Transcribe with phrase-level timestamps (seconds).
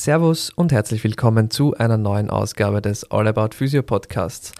[0.00, 4.52] Servus und herzlich willkommen zu einer neuen Ausgabe des All About Physio Podcasts.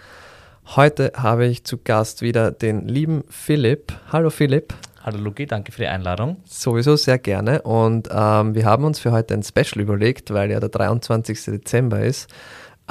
[0.75, 3.91] Heute habe ich zu Gast wieder den lieben Philipp.
[4.11, 4.75] Hallo Philipp.
[5.01, 6.37] Hallo Luki, danke für die Einladung.
[6.45, 7.63] Sowieso sehr gerne.
[7.63, 11.45] Und ähm, wir haben uns für heute ein Special überlegt, weil ja der 23.
[11.45, 12.29] Dezember ist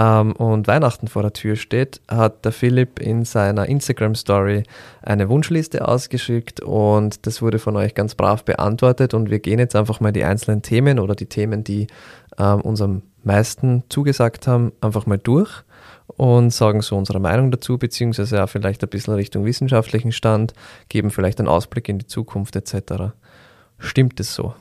[0.01, 4.63] ähm, und Weihnachten vor der Tür steht, hat der Philipp in seiner Instagram-Story
[5.03, 9.13] eine Wunschliste ausgeschickt und das wurde von euch ganz brav beantwortet.
[9.13, 11.87] Und wir gehen jetzt einfach mal die einzelnen Themen oder die Themen, die
[12.41, 12.83] ähm, uns
[13.23, 15.63] meisten zugesagt haben, einfach mal durch
[16.07, 20.55] und sagen so unsere Meinung dazu, beziehungsweise auch vielleicht ein bisschen Richtung wissenschaftlichen Stand,
[20.89, 23.13] geben vielleicht einen Ausblick in die Zukunft etc.
[23.79, 24.55] Stimmt es so?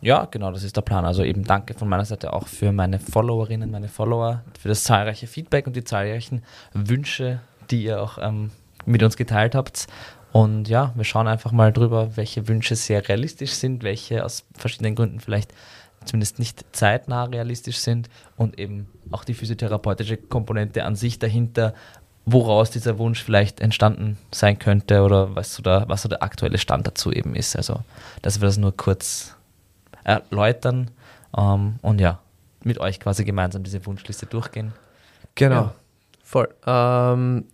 [0.00, 1.04] Ja, genau, das ist der Plan.
[1.04, 5.28] Also eben danke von meiner Seite auch für meine Followerinnen, meine Follower, für das zahlreiche
[5.28, 6.42] Feedback und die zahlreichen
[6.74, 8.50] Wünsche, die ihr auch ähm,
[8.84, 9.86] mit uns geteilt habt.
[10.32, 14.96] Und ja, wir schauen einfach mal drüber, welche Wünsche sehr realistisch sind, welche aus verschiedenen
[14.96, 15.52] Gründen vielleicht
[16.04, 21.74] zumindest nicht zeitnah realistisch sind und eben auch die physiotherapeutische Komponente an sich dahinter,
[22.24, 26.58] woraus dieser Wunsch vielleicht entstanden sein könnte oder was so der, was so der aktuelle
[26.58, 27.56] Stand dazu eben ist.
[27.56, 27.80] Also,
[28.22, 29.34] dass wir das nur kurz
[30.04, 30.90] erläutern
[31.36, 32.20] ähm, und ja,
[32.62, 34.72] mit euch quasi gemeinsam diese Wunschliste durchgehen.
[35.34, 35.74] Genau, ja.
[36.22, 36.48] voll.
[36.66, 37.44] Ähm,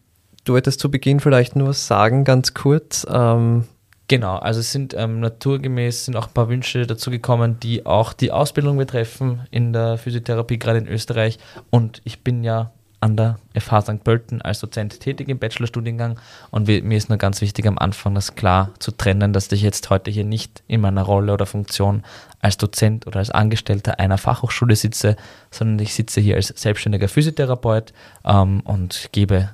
[0.44, 3.66] du wolltest zu Beginn vielleicht nur sagen, ganz kurz, ähm,
[4.08, 8.14] Genau, also es sind ähm, naturgemäß sind auch ein paar Wünsche dazu gekommen, die auch
[8.14, 11.38] die Ausbildung betreffen in der Physiotherapie, gerade in Österreich.
[11.68, 14.04] Und ich bin ja an der FH St.
[14.04, 16.18] Pölten als Dozent tätig im Bachelorstudiengang
[16.50, 19.88] und mir ist nur ganz wichtig am Anfang das klar zu trennen, dass ich jetzt
[19.90, 22.02] heute hier nicht in meiner Rolle oder Funktion
[22.40, 25.16] als Dozent oder als Angestellter einer Fachhochschule sitze,
[25.50, 27.92] sondern ich sitze hier als selbstständiger Physiotherapeut
[28.24, 29.50] ähm, und gebe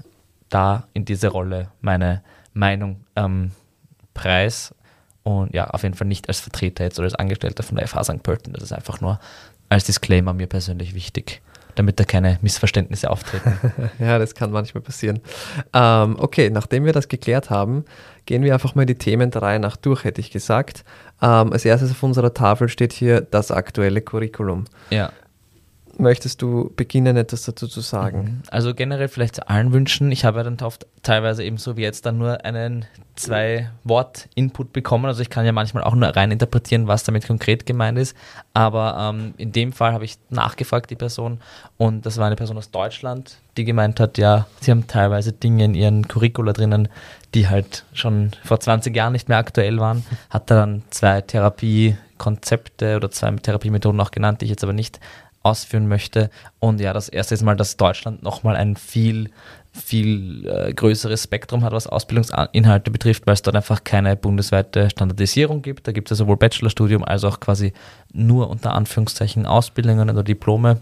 [0.48, 2.22] da in diese Rolle meine
[2.54, 3.50] Meinung ähm,
[4.14, 4.74] Preis
[5.22, 8.04] und ja, auf jeden Fall nicht als Vertreter jetzt oder als Angestellter von der FH
[8.04, 8.22] St.
[8.22, 8.52] Pölten.
[8.52, 9.18] Das ist einfach nur
[9.68, 11.40] als Disclaimer mir persönlich wichtig,
[11.74, 13.58] damit da keine Missverständnisse auftreten.
[13.98, 15.20] ja, das kann manchmal passieren.
[15.72, 17.84] Ähm, okay, nachdem wir das geklärt haben,
[18.26, 20.84] gehen wir einfach mal die Themen der Reihe nach durch, hätte ich gesagt.
[21.22, 24.66] Ähm, als erstes auf unserer Tafel steht hier das aktuelle Curriculum.
[24.90, 25.10] Ja
[25.98, 28.22] möchtest du beginnen, etwas dazu zu sagen?
[28.22, 28.42] Mhm.
[28.50, 30.10] Also generell vielleicht zu allen Wünschen.
[30.12, 34.28] Ich habe ja dann oft teilweise eben so wie jetzt dann nur einen zwei Wort
[34.34, 35.06] Input bekommen.
[35.06, 38.16] Also ich kann ja manchmal auch nur rein interpretieren, was damit konkret gemeint ist.
[38.52, 41.40] Aber ähm, in dem Fall habe ich nachgefragt, die Person,
[41.76, 45.64] und das war eine Person aus Deutschland, die gemeint hat, ja, sie haben teilweise Dinge
[45.64, 46.88] in ihren Curricula drinnen,
[47.34, 50.04] die halt schon vor 20 Jahren nicht mehr aktuell waren.
[50.30, 55.00] Hat dann zwei Therapiekonzepte oder zwei Therapiemethoden auch genannt, die ich jetzt aber nicht
[55.44, 56.30] ausführen möchte.
[56.58, 59.30] Und ja, das erste ist mal, dass Deutschland nochmal ein viel,
[59.72, 65.62] viel äh, größeres Spektrum hat, was Ausbildungsinhalte betrifft, weil es dort einfach keine bundesweite Standardisierung
[65.62, 65.86] gibt.
[65.86, 67.72] Da gibt es ja sowohl Bachelorstudium als auch quasi
[68.12, 70.80] nur unter Anführungszeichen Ausbildungen oder Diplome.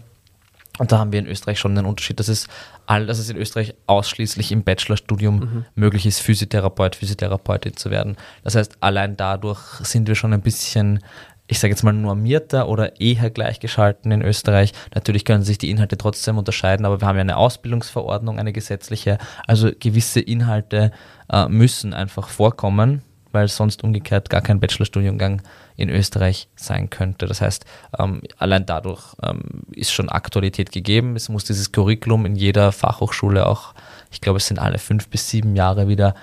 [0.79, 2.47] Und da haben wir in Österreich schon den Unterschied, dass es,
[2.87, 5.65] all, dass es in Österreich ausschließlich im Bachelorstudium mhm.
[5.75, 8.17] möglich ist, Physiotherapeut, Physiotherapeutin zu werden.
[8.43, 11.03] Das heißt, allein dadurch sind wir schon ein bisschen
[11.47, 14.71] ich sage jetzt mal, normierter oder eher gleichgeschalten in Österreich.
[14.93, 19.17] Natürlich können sich die Inhalte trotzdem unterscheiden, aber wir haben ja eine Ausbildungsverordnung, eine gesetzliche.
[19.45, 20.91] Also gewisse Inhalte
[21.29, 23.01] äh, müssen einfach vorkommen,
[23.33, 25.41] weil sonst umgekehrt gar kein Bachelorstudiengang
[25.75, 27.25] in Österreich sein könnte.
[27.25, 27.65] Das heißt,
[27.99, 31.15] ähm, allein dadurch ähm, ist schon Aktualität gegeben.
[31.15, 33.73] Es muss dieses Curriculum in jeder Fachhochschule auch,
[34.11, 36.15] ich glaube, es sind alle fünf bis sieben Jahre wieder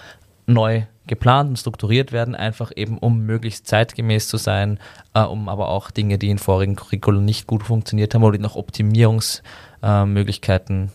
[0.47, 4.79] neu geplant und strukturiert werden, einfach eben um möglichst zeitgemäß zu sein,
[5.13, 8.43] äh, um aber auch Dinge, die in vorigen Curriculum nicht gut funktioniert haben oder die
[8.43, 10.91] noch Optimierungsmöglichkeiten äh,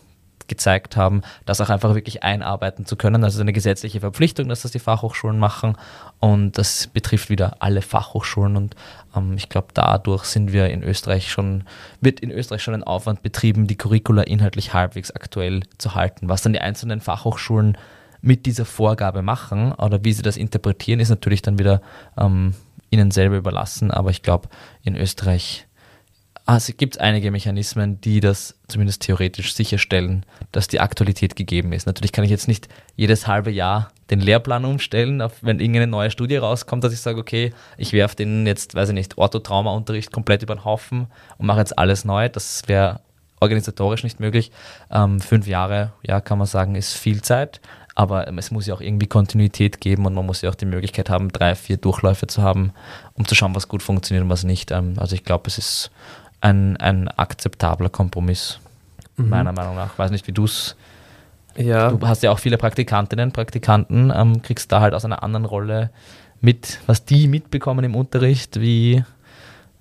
[0.48, 3.24] gezeigt haben, das auch einfach wirklich einarbeiten zu können.
[3.24, 5.76] Also eine gesetzliche Verpflichtung, dass das die Fachhochschulen machen
[6.20, 8.76] und das betrifft wieder alle Fachhochschulen und
[9.16, 11.66] ähm, ich glaube, dadurch sind wir in Österreich schon,
[12.00, 16.30] wird in Österreich schon ein Aufwand betrieben, die Curricula inhaltlich halbwegs aktuell zu halten.
[16.30, 17.78] Was dann die einzelnen Fachhochschulen
[18.26, 21.82] mit dieser Vorgabe machen oder wie sie das interpretieren, ist natürlich dann wieder
[22.18, 22.56] ähm,
[22.90, 23.92] ihnen selber überlassen.
[23.92, 24.50] Aber ich glaube,
[24.84, 25.68] in Österreich
[26.48, 31.88] also gibt es einige Mechanismen, die das zumindest theoretisch sicherstellen, dass die Aktualität gegeben ist.
[31.88, 36.38] Natürlich kann ich jetzt nicht jedes halbe Jahr den Lehrplan umstellen, wenn irgendeine neue Studie
[36.38, 40.54] rauskommt, dass ich sage, okay, ich werfe den jetzt, weiß ich nicht, Orthotrauma-Unterricht komplett über
[40.54, 41.08] den Haufen
[41.40, 42.30] und mache jetzt alles neu.
[42.30, 43.02] Das wäre
[43.40, 44.52] organisatorisch nicht möglich.
[44.92, 47.60] Ähm, fünf Jahre, ja, kann man sagen, ist viel Zeit.
[47.96, 50.66] Aber ähm, es muss ja auch irgendwie Kontinuität geben und man muss ja auch die
[50.66, 52.74] Möglichkeit haben, drei, vier Durchläufe zu haben,
[53.14, 54.72] um zu schauen, was gut funktioniert und was nicht.
[54.72, 55.92] Ähm, also ich glaube, es ist
[56.42, 58.60] ein, ein akzeptabler Kompromiss,
[59.16, 59.30] mhm.
[59.30, 59.94] meiner Meinung nach.
[59.94, 60.76] Ich weiß nicht, wie du es.
[61.56, 61.90] Ja.
[61.92, 65.90] Du hast ja auch viele Praktikantinnen, Praktikanten, ähm, kriegst da halt aus einer anderen Rolle
[66.42, 69.06] mit, was die mitbekommen im Unterricht, wie,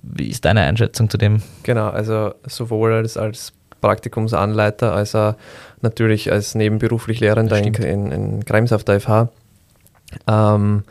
[0.03, 1.43] wie ist deine Einschätzung zu dem?
[1.65, 5.35] Genau, also sowohl als, als Praktikumsanleiter als auch
[5.85, 9.29] natürlich als nebenberuflich Lehrender in, in, in Krems auf der FH.
[10.27, 10.83] Ähm,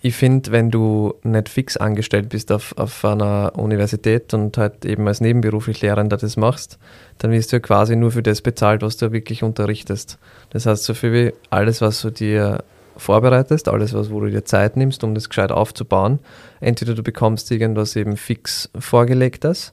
[0.00, 5.08] ich finde, wenn du nicht fix angestellt bist auf, auf einer Universität und halt eben
[5.08, 6.78] als nebenberuflich Lehrender das machst,
[7.18, 10.18] dann wirst du ja quasi nur für das bezahlt, was du wirklich unterrichtest.
[10.50, 12.62] Das heißt, so viel wie alles, was du dir
[12.96, 16.20] vorbereitest, alles, was, wo du dir Zeit nimmst, um das gescheit aufzubauen,
[16.60, 19.72] entweder du bekommst irgendwas eben fix vorgelegtes,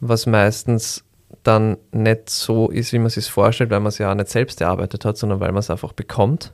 [0.00, 1.04] was meistens
[1.48, 4.28] dann nicht so ist, wie man es sich vorstellt, weil man es ja auch nicht
[4.28, 6.52] selbst erarbeitet hat, sondern weil man es einfach bekommt.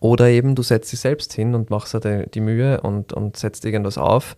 [0.00, 3.64] Oder eben du setzt dich selbst hin und machst dir die Mühe und, und setzt
[3.64, 4.36] irgendwas auf.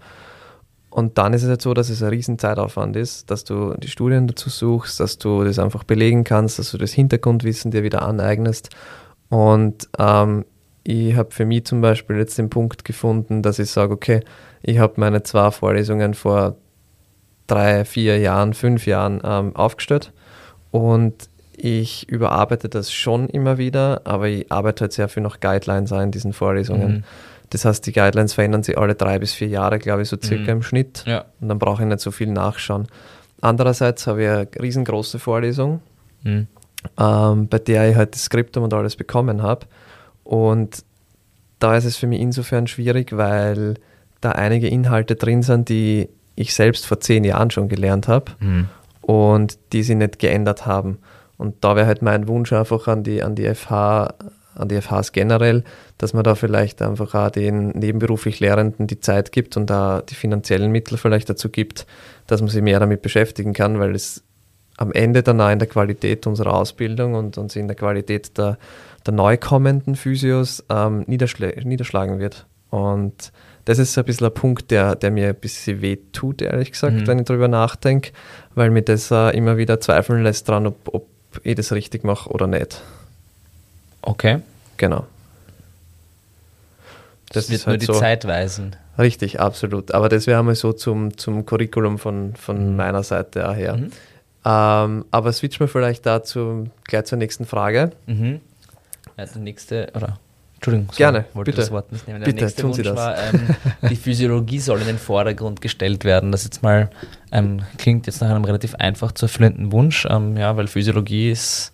[0.90, 3.88] Und dann ist es halt so, dass es ein riesen Zeitaufwand ist, dass du die
[3.88, 8.02] Studien dazu suchst, dass du das einfach belegen kannst, dass du das Hintergrundwissen dir wieder
[8.02, 8.70] aneignest.
[9.28, 10.44] Und ähm,
[10.82, 14.20] ich habe für mich zum Beispiel jetzt den Punkt gefunden, dass ich sage, okay,
[14.62, 16.56] ich habe meine zwei Vorlesungen vor
[17.46, 20.12] drei, vier Jahren, fünf Jahren ähm, aufgestellt
[20.70, 25.90] und ich überarbeite das schon immer wieder, aber ich arbeite halt sehr viel nach Guidelines
[25.90, 26.93] in diesen Vorlesungen.
[26.93, 27.04] Mhm.
[27.50, 30.43] Das heißt, die Guidelines verändern sich alle drei bis vier Jahre, glaube ich, so circa
[30.43, 30.48] mhm.
[30.58, 31.04] im Schnitt.
[31.06, 31.25] Ja.
[31.40, 32.88] Und dann brauche ich nicht so viel nachschauen.
[33.40, 35.81] Andererseits habe ich eine riesengroße Vorlesung,
[36.25, 36.46] mhm.
[36.99, 39.66] ähm, bei der ich halt das Skriptum und alles bekommen habe.
[40.25, 40.84] Und
[41.58, 43.75] da ist es für mich insofern schwierig, weil
[44.20, 48.68] da einige Inhalte drin sind, die ich selbst vor zehn Jahren schon gelernt habe mhm.
[49.00, 50.98] und die sie nicht geändert haben.
[51.38, 54.14] Und da wäre halt mein Wunsch einfach an die, an die FH,
[54.54, 55.64] an die FHs generell,
[55.98, 60.14] dass man da vielleicht einfach auch den nebenberuflich Lehrenden die Zeit gibt und da die
[60.14, 61.86] finanziellen Mittel vielleicht dazu gibt,
[62.26, 64.22] dass man sich mehr damit beschäftigen kann, weil es
[64.78, 68.58] am Ende dann auch in der Qualität unserer Ausbildung und, und in der Qualität der,
[69.06, 72.46] der neu kommenden Physios ähm, niederschl niederschlagen wird.
[72.70, 73.32] Und
[73.66, 76.94] das ist ein bisschen ein Punkt, der, der mir ein bisschen weh tut, ehrlich gesagt,
[76.94, 77.06] mhm.
[77.06, 78.12] wenn ich darüber nachdenke,
[78.54, 81.08] weil mir das uh, immer wieder zweifeln lässt dran, ob, ob
[81.42, 82.80] ich das richtig mache oder nicht.
[84.02, 84.38] Okay.
[84.76, 85.06] Genau.
[87.30, 88.76] Das, das wird halt nur die so, Zeit weisen.
[88.98, 89.92] Richtig, absolut.
[89.92, 92.76] Aber das wäre einmal so zum, zum Curriculum von, von mhm.
[92.76, 93.76] meiner Seite her.
[93.76, 93.90] Mhm.
[94.44, 97.90] Ähm, aber switchen wir vielleicht dazu gleich zur nächsten Frage.
[98.06, 98.40] Mhm.
[99.18, 100.20] Ja, die nächste, oder
[100.66, 101.60] Entschuldigung, so, Gerne, wollte bitte.
[101.60, 102.20] das Wort nicht nehmen.
[102.20, 102.96] Der bitte, nächste tun Wunsch Sie das.
[102.96, 103.56] war, ähm,
[103.88, 106.32] die Physiologie soll in den Vordergrund gestellt werden.
[106.32, 106.90] Das jetzt mal
[107.30, 111.72] ähm, klingt jetzt nach einem relativ einfach zu erfüllenden Wunsch, ähm, ja, weil Physiologie ist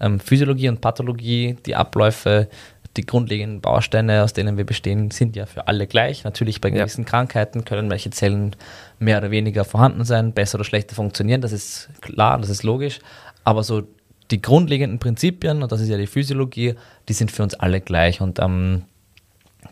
[0.00, 2.48] ähm, Physiologie und Pathologie, die Abläufe,
[2.96, 6.24] die grundlegenden Bausteine, aus denen wir bestehen, sind ja für alle gleich.
[6.24, 7.08] Natürlich bei gewissen ja.
[7.08, 8.54] Krankheiten können welche Zellen
[8.98, 11.40] mehr oder weniger vorhanden sein, besser oder schlechter funktionieren.
[11.40, 13.00] Das ist klar, das ist logisch.
[13.42, 13.84] Aber so
[14.30, 16.74] die grundlegenden Prinzipien, und das ist ja die Physiologie,
[17.08, 18.20] die sind für uns alle gleich.
[18.20, 18.84] Und ähm,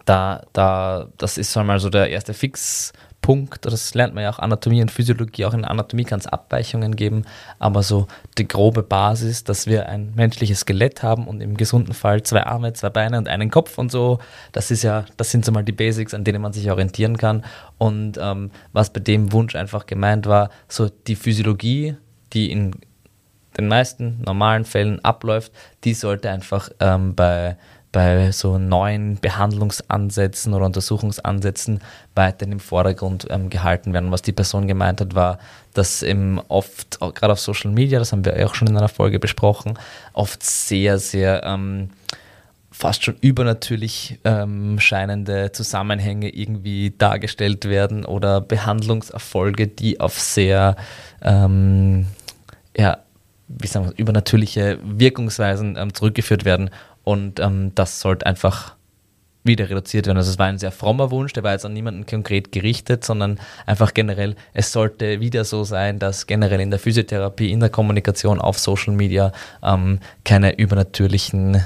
[0.04, 3.64] da, da, das ist einmal so der erste Fixpunkt.
[3.64, 5.44] Das lernt man ja auch Anatomie und Physiologie.
[5.44, 7.24] Auch in Anatomie kann es Abweichungen geben,
[7.58, 8.08] aber so
[8.38, 12.72] die grobe Basis, dass wir ein menschliches Skelett haben und im gesunden Fall zwei Arme,
[12.72, 14.18] zwei Beine und einen Kopf und so.
[14.52, 17.44] Das ist ja, das sind so mal die Basics, an denen man sich orientieren kann.
[17.78, 21.96] Und ähm, was bei dem Wunsch einfach gemeint war, so die Physiologie,
[22.32, 22.72] die in
[23.56, 25.52] den meisten normalen Fällen abläuft,
[25.84, 27.56] die sollte einfach ähm, bei,
[27.90, 31.80] bei so neuen Behandlungsansätzen oder Untersuchungsansätzen
[32.14, 34.10] weiterhin im Vordergrund ähm, gehalten werden.
[34.10, 35.38] Was die Person gemeint hat, war,
[35.74, 39.18] dass eben oft, gerade auf Social Media, das haben wir auch schon in einer Folge
[39.18, 39.78] besprochen,
[40.12, 41.90] oft sehr, sehr ähm,
[42.72, 50.76] fast schon übernatürlich ähm, scheinende Zusammenhänge irgendwie dargestellt werden oder Behandlungserfolge, die auf sehr
[51.20, 52.06] ähm,
[52.76, 52.98] ja,
[53.58, 56.70] wie sagen wir, übernatürliche Wirkungsweisen ähm, zurückgeführt werden.
[57.04, 58.76] Und ähm, das sollte einfach
[59.44, 60.18] wieder reduziert werden.
[60.18, 63.40] Also es war ein sehr frommer Wunsch, der war jetzt an niemanden konkret gerichtet, sondern
[63.66, 68.40] einfach generell, es sollte wieder so sein, dass generell in der Physiotherapie, in der Kommunikation
[68.40, 69.32] auf Social Media
[69.62, 71.62] ähm, keine übernatürlichen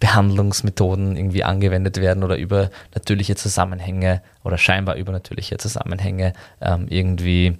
[0.00, 7.56] Behandlungsmethoden irgendwie angewendet werden oder übernatürliche Zusammenhänge oder scheinbar übernatürliche Zusammenhänge ähm, irgendwie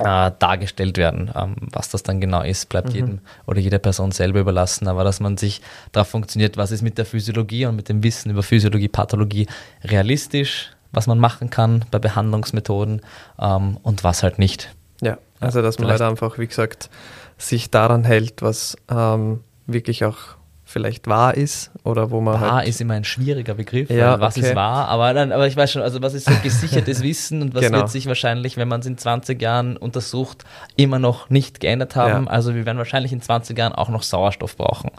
[0.00, 1.30] äh, dargestellt werden.
[1.34, 2.94] Ähm, was das dann genau ist, bleibt mhm.
[2.94, 4.88] jedem oder jeder Person selber überlassen.
[4.88, 5.60] Aber dass man sich
[5.92, 9.46] darauf funktioniert, was ist mit der Physiologie und mit dem Wissen über Physiologie, Pathologie
[9.84, 13.02] realistisch, was man machen kann bei Behandlungsmethoden
[13.38, 14.74] ähm, und was halt nicht.
[15.00, 16.90] Ja, also dass man halt einfach, wie gesagt,
[17.36, 20.37] sich daran hält, was ähm, wirklich auch
[20.68, 24.36] vielleicht wahr ist oder wo man wahr halt ist immer ein schwieriger Begriff, ja, was
[24.36, 24.48] okay.
[24.48, 27.54] ist wahr, aber dann, aber ich weiß schon, also was ist so gesichertes Wissen und
[27.54, 27.78] was genau.
[27.78, 30.44] wird sich wahrscheinlich, wenn man es in 20 Jahren untersucht,
[30.76, 32.26] immer noch nicht geändert haben.
[32.26, 32.30] Ja.
[32.30, 34.90] Also wir werden wahrscheinlich in 20 Jahren auch noch Sauerstoff brauchen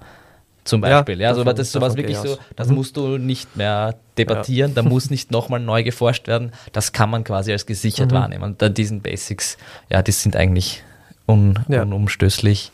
[0.64, 1.22] Zum Beispiel.
[1.22, 2.76] Ja, ja davon, das ist sowas wirklich so, das mhm.
[2.76, 6.52] musst du nicht mehr debattieren, da muss nicht nochmal neu geforscht werden.
[6.74, 8.16] Das kann man quasi als gesichert mhm.
[8.16, 8.44] wahrnehmen.
[8.44, 9.60] Und dann diesen Basics,
[9.92, 10.84] ja, die sind eigentlich
[11.28, 12.72] un, unumstößlich.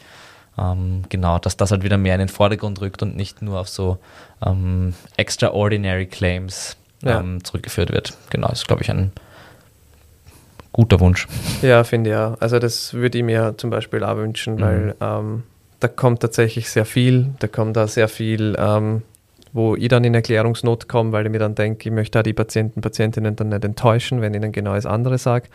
[0.57, 3.67] Ähm, genau, dass das halt wieder mehr in den Vordergrund rückt und nicht nur auf
[3.67, 3.97] so
[4.45, 8.13] ähm, extraordinary Claims ähm, zurückgeführt wird.
[8.29, 9.11] Genau, das ist, glaube ich, ein
[10.71, 11.27] guter Wunsch.
[11.61, 12.35] Ja, finde ich ja.
[12.39, 14.61] Also das würde ich mir zum Beispiel auch wünschen, mhm.
[14.61, 15.43] weil ähm,
[15.79, 19.01] da kommt tatsächlich sehr viel, da kommt da sehr viel, ähm,
[19.53, 22.33] wo ich dann in Erklärungsnot komme, weil ich mir dann denke, ich möchte da die
[22.33, 25.47] Patienten, Patientinnen dann nicht enttäuschen, wenn ich ihnen genau das andere sage.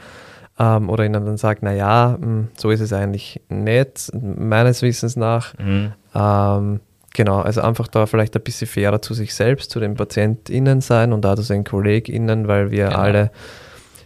[0.60, 5.54] Ähm, oder ihnen dann sage, naja, hm, so ist es eigentlich nicht, meines Wissens nach.
[5.58, 5.92] Mhm.
[6.14, 6.80] Ähm,
[7.14, 11.14] genau, also einfach da vielleicht ein bisschen fairer zu sich selbst, zu den PatientInnen sein
[11.14, 12.98] und auch zu den KollegInnen, weil wir genau.
[12.98, 13.30] alle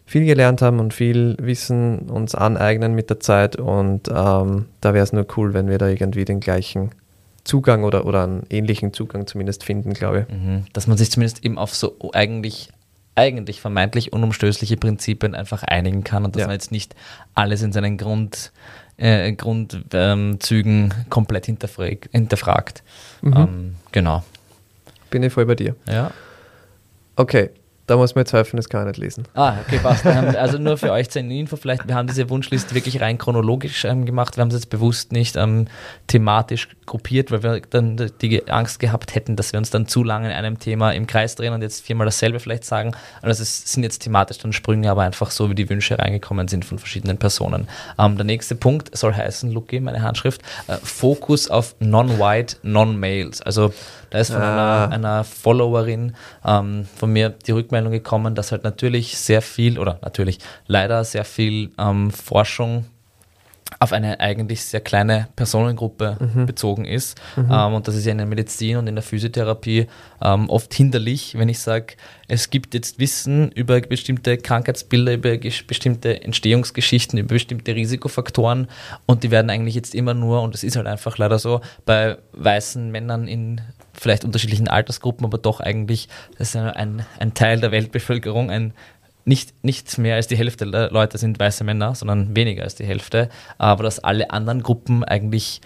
[0.06, 3.56] viel gelernt haben und viel Wissen uns aneignen mit der Zeit.
[3.56, 6.90] Und ähm, da wäre es nur cool, wenn wir da irgendwie den gleichen
[7.42, 10.34] Zugang oder, oder einen ähnlichen Zugang zumindest finden, glaube ich.
[10.34, 10.66] Mhm.
[10.72, 12.68] Dass man sich zumindest eben auf so eigentlich
[13.14, 16.46] eigentlich vermeintlich unumstößliche Prinzipien einfach einigen kann und dass ja.
[16.46, 16.94] man jetzt nicht
[17.34, 18.52] alles in seinen Grund,
[18.96, 22.08] äh, Grundzügen ähm, komplett hinterfragt.
[22.12, 22.82] hinterfragt.
[23.22, 23.36] Mhm.
[23.36, 24.24] Ähm, genau.
[25.10, 25.76] Bin ich voll bei dir.
[25.88, 26.10] Ja.
[27.16, 27.50] Okay,
[27.86, 29.24] da muss man jetzt helfen, das kann ich nicht lesen.
[29.34, 30.06] Ah, okay, passt.
[30.06, 34.06] also nur für euch zur Info vielleicht, wir haben diese Wunschliste wirklich rein chronologisch ähm,
[34.06, 34.36] gemacht.
[34.36, 35.66] Wir haben es jetzt bewusst nicht ähm,
[36.06, 40.28] thematisch gruppiert, weil wir dann die Angst gehabt hätten, dass wir uns dann zu lange
[40.28, 42.92] in einem Thema im Kreis drehen und jetzt viermal dasselbe vielleicht sagen.
[43.20, 46.64] Also es sind jetzt thematisch dann Sprünge, aber einfach so, wie die Wünsche reingekommen sind
[46.64, 47.68] von verschiedenen Personen.
[47.98, 53.42] Ähm, der nächste Punkt soll heißen, Luki, meine Handschrift, äh, Fokus auf Non-White, Non-Males.
[53.42, 53.72] Also
[54.14, 54.84] da ist von ah.
[54.84, 56.14] einer, einer, Followerin
[56.44, 61.24] ähm, von mir die Rückmeldung gekommen, dass halt natürlich sehr viel oder natürlich leider sehr
[61.24, 62.86] viel ähm, Forschung
[63.78, 66.46] auf eine eigentlich sehr kleine Personengruppe mhm.
[66.46, 67.20] bezogen ist.
[67.36, 67.48] Mhm.
[67.50, 69.86] Ähm, und das ist ja in der Medizin und in der Physiotherapie
[70.22, 71.94] ähm, oft hinderlich, wenn ich sage,
[72.28, 78.68] es gibt jetzt Wissen über bestimmte Krankheitsbilder, über bestimmte Entstehungsgeschichten, über bestimmte Risikofaktoren
[79.06, 82.16] und die werden eigentlich jetzt immer nur, und das ist halt einfach leider so, bei
[82.32, 83.60] weißen Männern in
[83.94, 86.08] vielleicht unterschiedlichen Altersgruppen, aber doch eigentlich,
[86.38, 88.74] ist ein, ein Teil der Weltbevölkerung, ein
[89.24, 92.84] nicht, nicht mehr als die Hälfte der Leute sind weiße Männer, sondern weniger als die
[92.84, 95.60] Hälfte, aber dass alle anderen Gruppen eigentlich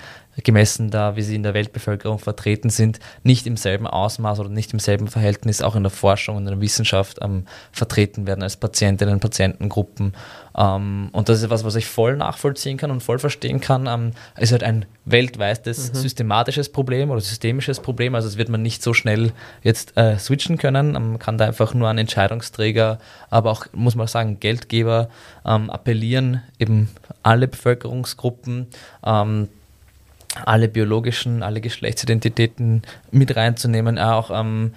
[0.45, 4.73] gemessen da, wie sie in der Weltbevölkerung vertreten sind, nicht im selben Ausmaß oder nicht
[4.73, 8.57] im selben Verhältnis auch in der Forschung und in der Wissenschaft ähm, vertreten werden als
[8.57, 10.14] Patientinnen und Patientengruppen.
[10.57, 13.87] Ähm, und das ist etwas, was ich voll nachvollziehen kann und voll verstehen kann.
[13.87, 15.97] Ähm, ist halt ein weltweites mhm.
[15.97, 18.14] systematisches Problem oder systemisches Problem.
[18.14, 20.92] Also es wird man nicht so schnell jetzt äh, switchen können.
[20.92, 22.99] Man kann da einfach nur an Entscheidungsträger,
[23.30, 25.09] aber auch, muss man sagen, Geldgeber
[25.45, 26.90] ähm, appellieren, eben
[27.23, 28.68] alle Bevölkerungsgruppen
[29.04, 29.49] ähm,
[30.45, 34.73] alle biologischen, alle Geschlechtsidentitäten mit reinzunehmen, auch ähm,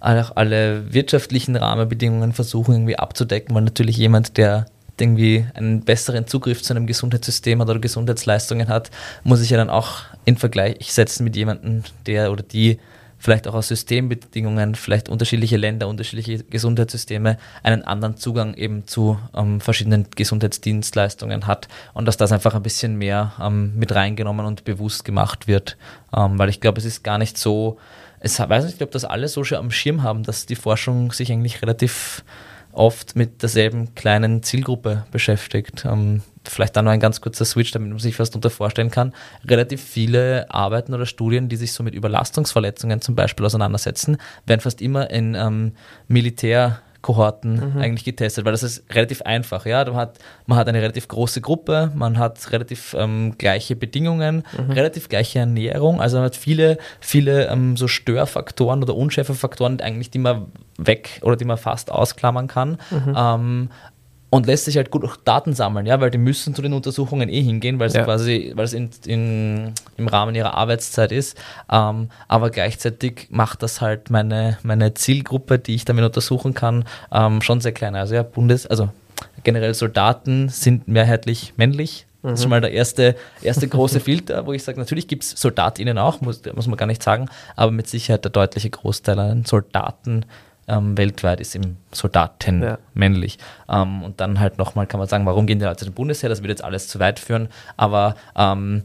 [0.00, 4.66] alle wirtschaftlichen Rahmenbedingungen versuchen irgendwie abzudecken, weil natürlich jemand, der
[5.00, 8.90] irgendwie einen besseren Zugriff zu einem Gesundheitssystem hat oder Gesundheitsleistungen hat,
[9.24, 12.78] muss sich ja dann auch in Vergleich setzen mit jemandem, der oder die
[13.18, 19.60] vielleicht auch aus Systembedingungen, vielleicht unterschiedliche Länder, unterschiedliche Gesundheitssysteme einen anderen Zugang eben zu ähm,
[19.60, 25.04] verschiedenen Gesundheitsdienstleistungen hat und dass das einfach ein bisschen mehr ähm, mit reingenommen und bewusst
[25.04, 25.76] gemacht wird,
[26.14, 27.78] ähm, weil ich glaube, es ist gar nicht so,
[28.20, 31.32] es weiß nicht, ob das alle so schon am Schirm haben, dass die Forschung sich
[31.32, 32.24] eigentlich relativ
[32.72, 35.84] oft mit derselben kleinen Zielgruppe beschäftigt.
[35.86, 39.12] Ähm, vielleicht da noch ein ganz kurzer Switch, damit man sich was darunter vorstellen kann.
[39.48, 44.80] Relativ viele Arbeiten oder Studien, die sich so mit Überlastungsverletzungen zum Beispiel auseinandersetzen, werden fast
[44.82, 45.72] immer in ähm,
[46.08, 47.80] Militär Kohorten mhm.
[47.80, 49.64] eigentlich getestet, weil das ist relativ einfach.
[49.64, 49.84] Ja?
[49.84, 54.72] Man, hat, man hat eine relativ große Gruppe, man hat relativ ähm, gleiche Bedingungen, mhm.
[54.72, 60.18] relativ gleiche Ernährung, also man hat viele, viele ähm, so Störfaktoren oder Unschärfefaktoren eigentlich, die
[60.18, 60.46] man
[60.78, 62.78] weg oder die man fast ausklammern kann.
[62.90, 63.14] Mhm.
[63.16, 63.70] Ähm,
[64.30, 67.28] und lässt sich halt gut auch Daten sammeln, ja, weil die müssen zu den Untersuchungen
[67.28, 68.04] eh hingehen, weil es ja.
[68.04, 71.38] quasi, weil es in, in, im Rahmen ihrer Arbeitszeit ist.
[71.70, 77.40] Ähm, aber gleichzeitig macht das halt meine, meine Zielgruppe, die ich damit untersuchen kann, ähm,
[77.40, 77.94] schon sehr klein.
[77.94, 78.90] Also ja, Bundes, also
[79.44, 82.06] generell Soldaten sind mehrheitlich männlich.
[82.22, 85.30] Das ist schon mal der erste, erste große Filter, wo ich sage, natürlich gibt es
[85.30, 89.44] SoldatInnen auch, muss, muss man gar nicht sagen, aber mit Sicherheit der deutliche Großteil an
[89.44, 90.26] Soldaten
[90.68, 92.78] ähm, weltweit ist im Soldaten ja.
[92.94, 93.38] männlich.
[93.68, 96.28] Ähm, und dann halt nochmal kann man sagen, warum gehen die Leute zum Bundesheer?
[96.28, 98.82] Das würde jetzt alles zu weit führen, aber ähm,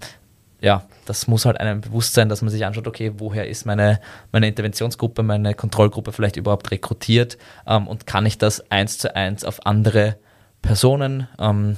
[0.61, 3.99] ja, das muss halt einem bewusst sein, dass man sich anschaut, okay, woher ist meine,
[4.31, 9.43] meine Interventionsgruppe, meine Kontrollgruppe vielleicht überhaupt rekrutiert ähm, und kann ich das eins zu eins
[9.43, 10.17] auf andere
[10.61, 11.77] Personen ähm,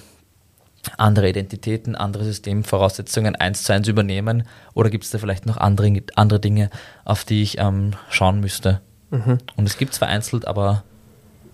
[0.98, 4.44] andere Identitäten, andere Systemvoraussetzungen eins zu eins übernehmen?
[4.74, 6.70] Oder gibt es da vielleicht noch andere, andere Dinge,
[7.06, 8.82] auf die ich ähm, schauen müsste?
[9.14, 9.38] Mhm.
[9.56, 10.84] Und es gibt es vereinzelt, aber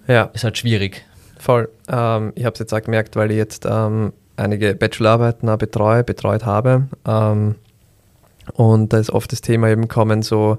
[0.08, 0.30] ja.
[0.34, 1.06] ist halt schwierig.
[1.38, 1.70] Voll.
[1.90, 6.46] Ähm, ich habe es jetzt auch gemerkt, weil ich jetzt ähm, einige Bachelorarbeiten betreue, betreut
[6.46, 6.88] habe.
[7.06, 7.56] Ähm,
[8.54, 10.58] und da ist oft das Thema eben kommen, so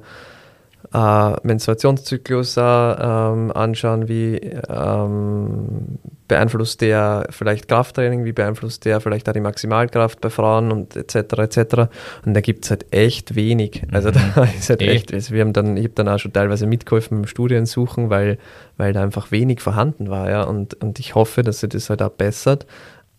[0.93, 9.29] äh, Menstruationszyklus äh, ähm, anschauen, wie ähm, beeinflusst der vielleicht Krafttraining, wie beeinflusst der vielleicht
[9.29, 11.17] auch die Maximalkraft bei Frauen und etc.
[11.39, 11.59] etc.
[12.25, 13.83] Und da gibt es halt echt wenig.
[13.93, 14.49] Also da mhm.
[14.59, 17.27] ist halt echt, also wir haben dann, ich habe dann auch schon teilweise mitgeholfen beim
[17.27, 18.39] Studiensuchen, weil,
[18.77, 20.45] weil da einfach wenig vorhanden war, ja.
[20.45, 22.67] Und, und ich hoffe, dass sich das halt auch bessert.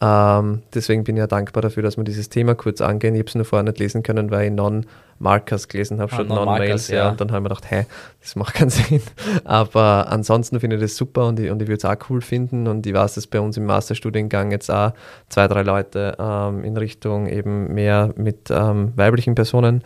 [0.04, 3.14] Ähm, deswegen bin ich ja dankbar dafür, dass wir dieses Thema kurz angehen.
[3.14, 6.28] Ich habe es nur vorher nicht lesen können, weil ich Non-Markers gelesen habe, ah, schon
[6.28, 6.88] Non-Mails.
[6.88, 7.10] Ja.
[7.10, 7.86] Und dann habe ich mir gedacht, hey,
[8.20, 9.02] das macht keinen Sinn.
[9.44, 12.68] Aber ansonsten finde ich das super und ich, und ich würde es auch cool finden.
[12.68, 14.94] Und ich weiß, dass bei uns im Masterstudiengang jetzt auch
[15.30, 19.84] zwei, drei Leute ähm, in Richtung eben mehr mit ähm, weiblichen Personen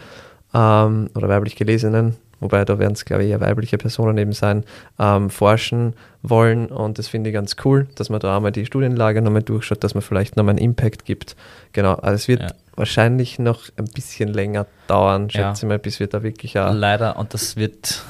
[0.53, 4.63] ähm, oder weiblich Gelesenen wobei da werden es, glaube ich, eher weibliche Personen eben sein,
[4.99, 6.67] ähm, forschen wollen.
[6.67, 9.93] Und das finde ich ganz cool, dass man da einmal die Studienlage nochmal durchschaut, dass
[9.93, 11.35] man vielleicht nochmal einen Impact gibt.
[11.73, 12.49] Genau, also es wird ja.
[12.75, 15.67] wahrscheinlich noch ein bisschen länger dauern, schätze ich ja.
[15.69, 16.73] mal, bis wir da wirklich auch.
[16.73, 18.03] Leider, und das wird.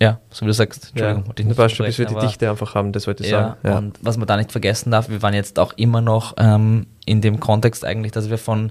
[0.00, 1.24] Ja, so wie du sagst, Entschuldigung.
[1.36, 3.56] Ja, du weißt schon, bis wir die Dichte einfach haben, das wollte ich ja, sagen.
[3.64, 6.86] Ja, und was man da nicht vergessen darf, wir waren jetzt auch immer noch ähm,
[7.04, 8.70] in dem Kontext eigentlich, dass wir von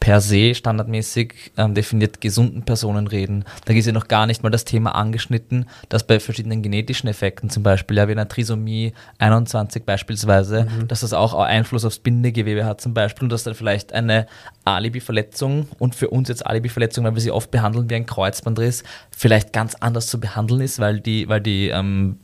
[0.00, 3.44] per se standardmäßig ähm, definiert gesunden Personen reden.
[3.64, 7.50] Da ist ja noch gar nicht mal das Thema angeschnitten, dass bei verschiedenen genetischen Effekten,
[7.50, 10.88] zum Beispiel ja wie einer Trisomie 21 beispielsweise, mhm.
[10.88, 14.26] dass das auch Einfluss aufs Bindegewebe hat zum Beispiel und dass dann vielleicht eine
[14.64, 19.52] Alibi-Verletzung und für uns jetzt Alibi-Verletzung, weil wir sie oft behandeln wie ein Kreuzbandriss, vielleicht
[19.52, 22.18] ganz anders zu behandeln ist, weil die, weil die ähm,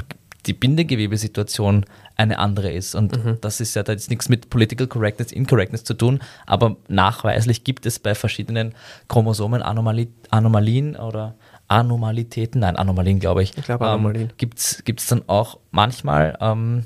[0.47, 1.87] die Bindegewebesituation
[2.17, 2.95] eine andere ist.
[2.95, 3.39] Und mhm.
[3.41, 7.87] das ist ja, da ist nichts mit Political Correctness, Incorrectness zu tun, aber nachweislich gibt
[7.87, 8.75] es bei verschiedenen
[9.09, 11.35] Chromosomen Anomali Anomalien oder
[11.69, 13.57] Anomalitäten, nein, Anomalien glaube ich.
[13.57, 14.31] Ich glaube Anomalien.
[14.31, 16.85] Ähm, gibt es dann auch manchmal ähm,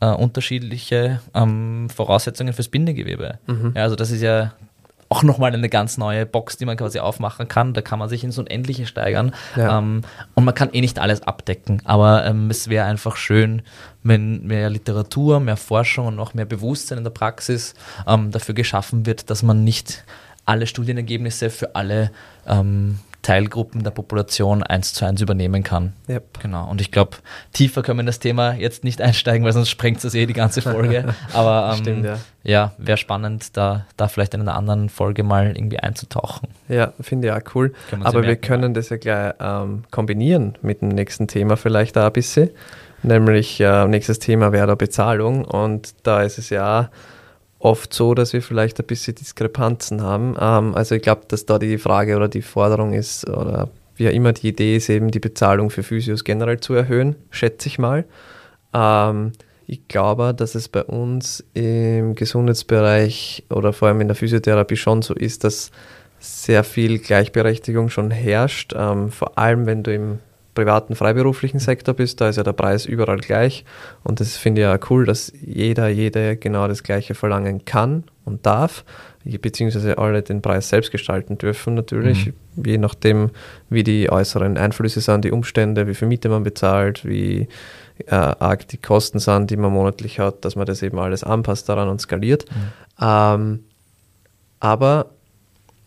[0.00, 3.38] äh, unterschiedliche ähm, Voraussetzungen fürs Bindegewebe.
[3.46, 3.72] Mhm.
[3.76, 4.54] Ja, also das ist ja
[5.08, 7.74] auch nochmal eine ganz neue Box, die man quasi aufmachen kann.
[7.74, 9.34] Da kann man sich ins Unendliche steigern.
[9.56, 9.78] Ja.
[9.78, 10.02] Ähm,
[10.34, 11.82] und man kann eh nicht alles abdecken.
[11.84, 13.62] Aber ähm, es wäre einfach schön,
[14.02, 17.74] wenn mehr Literatur, mehr Forschung und noch mehr Bewusstsein in der Praxis
[18.06, 20.04] ähm, dafür geschaffen wird, dass man nicht
[20.46, 22.10] alle Studienergebnisse für alle
[22.46, 25.94] ähm, Teilgruppen der Population eins zu eins übernehmen kann.
[26.08, 26.40] Yep.
[26.42, 26.70] Genau.
[26.70, 27.16] Und ich glaube,
[27.52, 30.34] tiefer können wir in das Thema jetzt nicht einsteigen, weil sonst sprengt es eh die
[30.34, 31.14] ganze Folge.
[31.32, 35.56] Aber ähm, Stimmt, ja, ja wäre spannend, da, da vielleicht in einer anderen Folge mal
[35.56, 36.48] irgendwie einzutauchen.
[36.68, 37.72] Ja, finde ich auch cool.
[38.02, 42.12] Aber wir können das ja gleich ähm, kombinieren mit dem nächsten Thema vielleicht auch ein
[42.12, 42.50] bisschen.
[43.02, 45.44] Nämlich äh, nächstes Thema wäre da Bezahlung.
[45.46, 46.90] Und da ist es ja
[47.64, 50.36] oft so, dass wir vielleicht ein bisschen Diskrepanzen haben.
[50.38, 54.32] Ähm, also ich glaube, dass da die Frage oder die Forderung ist, oder wie immer
[54.32, 58.04] die Idee ist, eben die Bezahlung für Physios generell zu erhöhen, schätze ich mal.
[58.74, 59.32] Ähm,
[59.66, 65.00] ich glaube, dass es bei uns im Gesundheitsbereich oder vor allem in der Physiotherapie schon
[65.00, 65.70] so ist, dass
[66.18, 68.74] sehr viel Gleichberechtigung schon herrscht.
[68.76, 70.18] Ähm, vor allem, wenn du im
[70.54, 73.64] privaten freiberuflichen Sektor bist, da ist ja der Preis überall gleich.
[74.02, 78.46] Und das finde ich ja cool, dass jeder, jede genau das Gleiche verlangen kann und
[78.46, 78.84] darf,
[79.24, 82.64] beziehungsweise alle den Preis selbst gestalten dürfen natürlich, mhm.
[82.64, 83.30] je nachdem,
[83.70, 87.48] wie die äußeren Einflüsse sind, die Umstände, wie viel Miete man bezahlt, wie
[88.06, 91.68] äh, arg die Kosten sind, die man monatlich hat, dass man das eben alles anpasst
[91.68, 92.44] daran und skaliert.
[92.50, 92.72] Mhm.
[93.00, 93.60] Ähm,
[94.60, 95.10] aber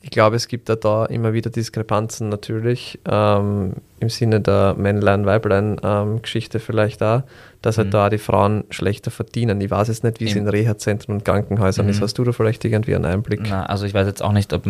[0.07, 6.59] ich glaube, es gibt da, da immer wieder Diskrepanzen natürlich, ähm, im Sinne der Männlein-Weiblein-Geschichte
[6.59, 7.23] ähm, vielleicht auch,
[7.61, 7.91] dass halt mhm.
[7.91, 9.59] da die Frauen schlechter verdienen.
[9.59, 11.91] Ich weiß jetzt nicht, wie es in Reha-Zentren und Krankenhäusern mhm.
[11.91, 12.01] ist.
[12.01, 13.41] Hast du da vielleicht irgendwie einen Einblick?
[13.49, 14.65] Na, also ich weiß jetzt auch nicht, ob,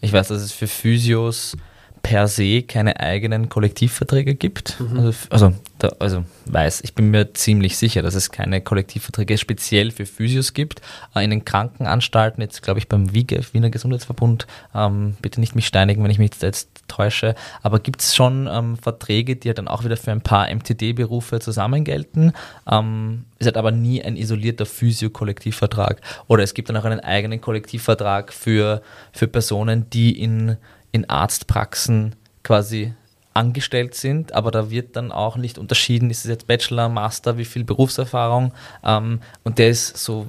[0.00, 1.54] ich weiß, dass es für Physios
[2.02, 4.80] per se keine eigenen Kollektivverträge gibt.
[4.80, 4.98] Mhm.
[4.98, 9.90] Also, also, da, also, weiß, ich bin mir ziemlich sicher, dass es keine Kollektivverträge speziell
[9.90, 10.80] für Physios gibt.
[11.14, 15.66] Äh, in den Krankenanstalten, jetzt glaube ich beim WIGEF, Wiener Gesundheitsverbund, ähm, bitte nicht mich
[15.66, 19.84] steinigen, wenn ich mich jetzt täusche, aber gibt es schon ähm, Verträge, die dann auch
[19.84, 22.32] wieder für ein paar MTD-Berufe zusammengelten,
[22.70, 26.00] ähm, ist halt aber nie ein isolierter Physio-Kollektivvertrag.
[26.26, 28.82] Oder es gibt dann auch einen eigenen Kollektivvertrag für,
[29.12, 30.56] für Personen, die in
[30.92, 32.94] in Arztpraxen quasi
[33.34, 37.44] angestellt sind, aber da wird dann auch nicht unterschieden, ist es jetzt Bachelor, Master, wie
[37.44, 38.52] viel Berufserfahrung
[38.84, 40.26] ähm, und der ist so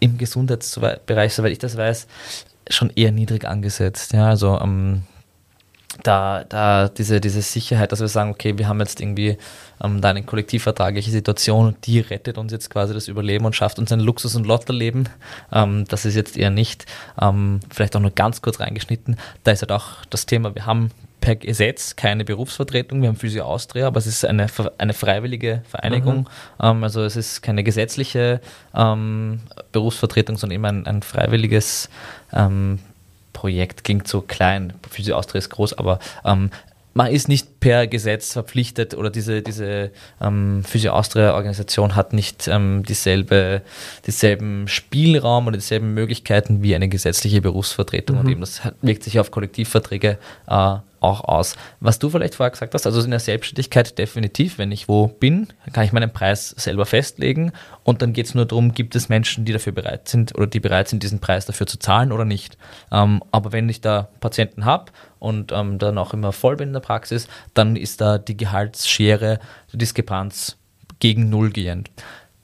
[0.00, 2.06] im Gesundheitsbereich, soweit ich das weiß,
[2.68, 4.12] schon eher niedrig angesetzt.
[4.12, 5.02] Ja, also ähm,
[6.02, 9.36] da, da diese, diese Sicherheit, dass wir sagen, okay, wir haben jetzt irgendwie
[9.82, 13.92] ähm, da eine kollektivvertragliche Situation die rettet uns jetzt quasi das Überleben und schafft uns
[13.92, 15.08] ein Luxus- und Lotterleben.
[15.52, 16.86] Ähm, das ist jetzt eher nicht.
[17.20, 19.16] Ähm, vielleicht auch nur ganz kurz reingeschnitten.
[19.44, 23.44] Da ist halt auch das Thema, wir haben per Gesetz keine Berufsvertretung, wir haben Physio
[23.44, 26.20] Austria, aber es ist eine, eine freiwillige Vereinigung.
[26.20, 26.26] Mhm.
[26.60, 28.40] Ähm, also es ist keine gesetzliche
[28.74, 31.88] ähm, Berufsvertretung, sondern eben ein, ein freiwilliges
[32.32, 32.80] ähm,
[33.42, 36.50] Projekt klingt so klein, Physio Austria ist groß, aber ähm,
[36.94, 42.46] man ist nicht per Gesetz verpflichtet oder diese, diese ähm, Physio Austria Organisation hat nicht
[42.46, 43.62] ähm, dieselbe,
[44.06, 48.22] dieselben Spielraum oder dieselben Möglichkeiten wie eine gesetzliche Berufsvertretung mhm.
[48.22, 51.56] und eben das wirkt sich auf Kollektivverträge äh, auch aus.
[51.80, 55.48] Was du vielleicht vorher gesagt hast, also in der Selbstständigkeit definitiv, wenn ich wo bin,
[55.72, 57.52] kann ich meinen Preis selber festlegen
[57.84, 60.60] und dann geht es nur darum, gibt es Menschen, die dafür bereit sind oder die
[60.60, 62.56] bereit sind, diesen Preis dafür zu zahlen oder nicht.
[62.90, 66.74] Ähm, aber wenn ich da Patienten habe und ähm, dann auch immer voll bin in
[66.74, 69.40] der Praxis, dann ist da die Gehaltsschere,
[69.72, 70.56] die Diskrepanz
[70.98, 71.90] gegen Null gehend.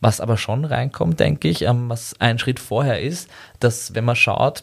[0.00, 4.16] Was aber schon reinkommt, denke ich, ähm, was ein Schritt vorher ist, dass wenn man
[4.16, 4.62] schaut,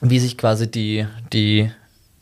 [0.00, 1.70] wie sich quasi die, die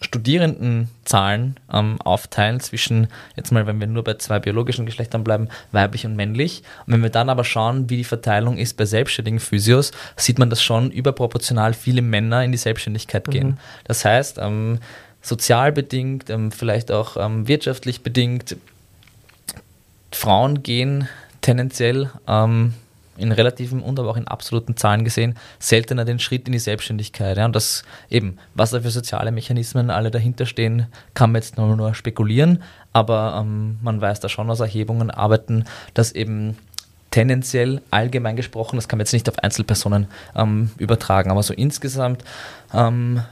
[0.00, 6.04] Studierendenzahlen ähm, aufteilen zwischen, jetzt mal, wenn wir nur bei zwei biologischen Geschlechtern bleiben, weiblich
[6.04, 6.62] und männlich.
[6.87, 10.50] Und wenn wir dann aber schauen, wie die Verteilung ist bei selbstständigen Physios, sieht man,
[10.50, 13.48] dass schon überproportional viele Männer in die Selbstständigkeit gehen.
[13.48, 13.59] Mhm.
[13.85, 14.78] Das heißt, ähm,
[15.22, 18.57] sozial bedingt, ähm, vielleicht auch ähm, wirtschaftlich bedingt,
[20.12, 21.09] Frauen gehen
[21.40, 22.74] tendenziell ähm,
[23.16, 27.37] in relativen und aber auch in absoluten Zahlen gesehen seltener den Schritt in die Selbstständigkeit.
[27.37, 27.44] Ja.
[27.44, 31.77] Und das eben, was da für soziale Mechanismen alle dahinter stehen, kann man jetzt nur,
[31.77, 36.57] nur spekulieren, aber ähm, man weiß da schon aus Erhebungen arbeiten, dass eben
[37.11, 42.24] tendenziell allgemein gesprochen, das kann man jetzt nicht auf Einzelpersonen ähm, übertragen, aber so insgesamt
[42.72, 43.22] ähm,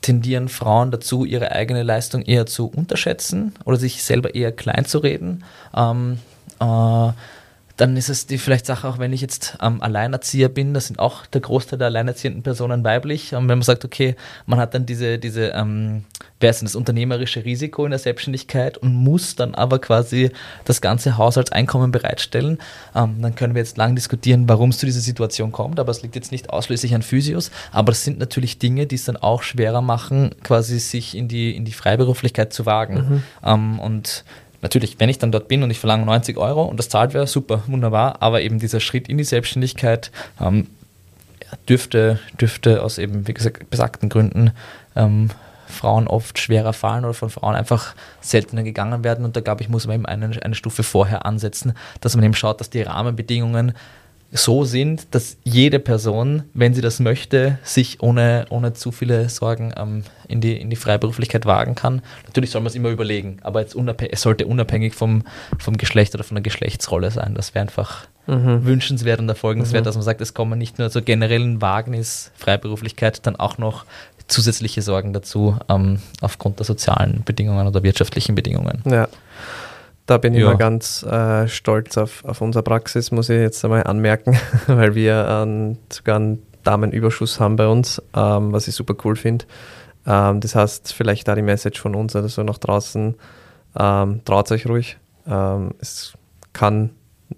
[0.00, 4.98] tendieren Frauen dazu, ihre eigene Leistung eher zu unterschätzen oder sich selber eher klein zu
[4.98, 5.44] reden.
[5.72, 6.18] Ähm,
[6.60, 7.12] äh,
[7.78, 10.98] dann ist es die vielleicht Sache, auch wenn ich jetzt ähm, Alleinerzieher bin, das sind
[10.98, 13.34] auch der Großteil der alleinerziehenden Personen weiblich.
[13.34, 16.04] Und wenn man sagt, okay, man hat dann diese, diese ähm,
[16.40, 20.32] wer ist denn das unternehmerische Risiko in der Selbstständigkeit und muss dann aber quasi
[20.64, 22.58] das ganze Haushaltseinkommen bereitstellen,
[22.96, 26.02] ähm, dann können wir jetzt lang diskutieren, warum es zu dieser Situation kommt, aber es
[26.02, 29.44] liegt jetzt nicht ausschließlich an Physios, aber es sind natürlich Dinge, die es dann auch
[29.44, 32.94] schwerer machen, quasi sich in die, in die Freiberuflichkeit zu wagen.
[32.94, 33.22] Mhm.
[33.44, 34.24] Ähm, und
[34.62, 37.26] natürlich, wenn ich dann dort bin und ich verlange 90 Euro und das zahlt wäre,
[37.26, 40.66] super, wunderbar, aber eben dieser Schritt in die Selbstständigkeit ähm,
[41.68, 44.52] dürfte, dürfte aus eben, wie gesagt, besagten Gründen
[44.96, 45.30] ähm,
[45.68, 49.24] Frauen oft schwerer fallen oder von Frauen einfach seltener gegangen werden.
[49.24, 52.34] Und da glaube ich, muss man eben eine, eine Stufe vorher ansetzen, dass man eben
[52.34, 53.72] schaut, dass die Rahmenbedingungen
[54.30, 59.72] so sind, dass jede Person, wenn sie das möchte, sich ohne, ohne zu viele Sorgen
[59.76, 62.02] ähm, in, die, in die Freiberuflichkeit wagen kann.
[62.26, 63.74] Natürlich soll man es immer überlegen, aber jetzt
[64.10, 65.24] es sollte unabhängig vom,
[65.58, 67.34] vom Geschlecht oder von der Geschlechtsrolle sein.
[67.34, 68.66] Das wäre einfach mhm.
[68.66, 69.86] wünschenswert und erfolgenswert, mhm.
[69.86, 73.86] dass man sagt, es kommen nicht nur zur generellen Wagnis Freiberuflichkeit, dann auch noch
[74.26, 78.82] zusätzliche Sorgen dazu ähm, aufgrund der sozialen Bedingungen oder wirtschaftlichen Bedingungen.
[78.84, 79.08] Ja.
[80.08, 80.46] Da bin ich ja.
[80.46, 85.26] mal ganz äh, stolz auf, auf unsere Praxis, muss ich jetzt einmal anmerken, weil wir
[85.28, 89.44] ähm, sogar einen Damenüberschuss haben bei uns, ähm, was ich super cool finde.
[90.06, 93.16] Ähm, das heißt, vielleicht da die Message von uns oder so nach draußen,
[93.78, 94.96] ähm, traut euch ruhig.
[95.26, 96.14] Ähm, es
[96.54, 96.88] kann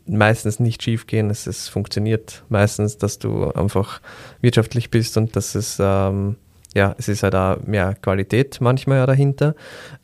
[0.06, 4.00] meistens nicht schief gehen, es, es, funktioniert meistens, dass du einfach
[4.42, 6.36] wirtschaftlich bist und dass es, ähm,
[6.72, 9.56] ja, es ist halt auch mehr Qualität manchmal ja dahinter.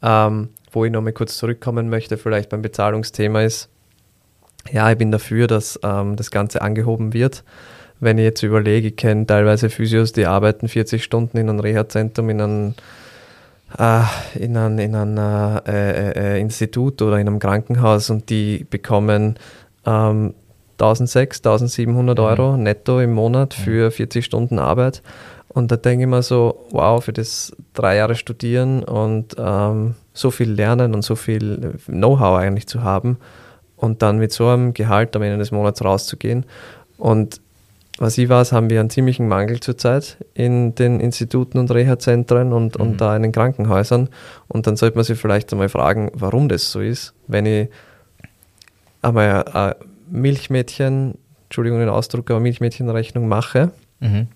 [0.02, 3.70] Ähm, wo ich nochmal kurz zurückkommen möchte, vielleicht beim Bezahlungsthema ist,
[4.70, 7.44] ja, ich bin dafür, dass ähm, das Ganze angehoben wird.
[7.98, 12.28] Wenn ich jetzt überlege, ich kenne teilweise Physios, die arbeiten 40 Stunden in einem Reha-Zentrum,
[12.28, 12.74] in einem,
[13.78, 14.02] äh,
[14.38, 19.38] in einem, in einem äh, äh, äh, Institut oder in einem Krankenhaus und die bekommen
[19.86, 20.34] ähm,
[20.78, 25.02] 1600, 1700 Euro netto im Monat für 40 Stunden Arbeit.
[25.48, 30.30] Und da denke ich mir so, wow, für das drei Jahre studieren und ähm, so
[30.30, 33.18] viel lernen und so viel Know-how eigentlich zu haben
[33.76, 36.46] und dann mit so einem Gehalt am Ende des Monats rauszugehen.
[36.96, 37.40] Und
[37.98, 42.78] was ich weiß, haben wir einen ziemlichen Mangel zurzeit in den Instituten und Reha-Zentren und,
[42.78, 42.84] mhm.
[42.84, 44.08] und da in den Krankenhäusern.
[44.48, 47.14] Und dann sollte man sich vielleicht einmal fragen, warum das so ist.
[47.26, 47.68] Wenn ich
[49.02, 49.74] einmal ein
[50.10, 54.28] Milchmädchen, Entschuldigung den Ausdruck, aber Milchmädchenrechnung mache mhm.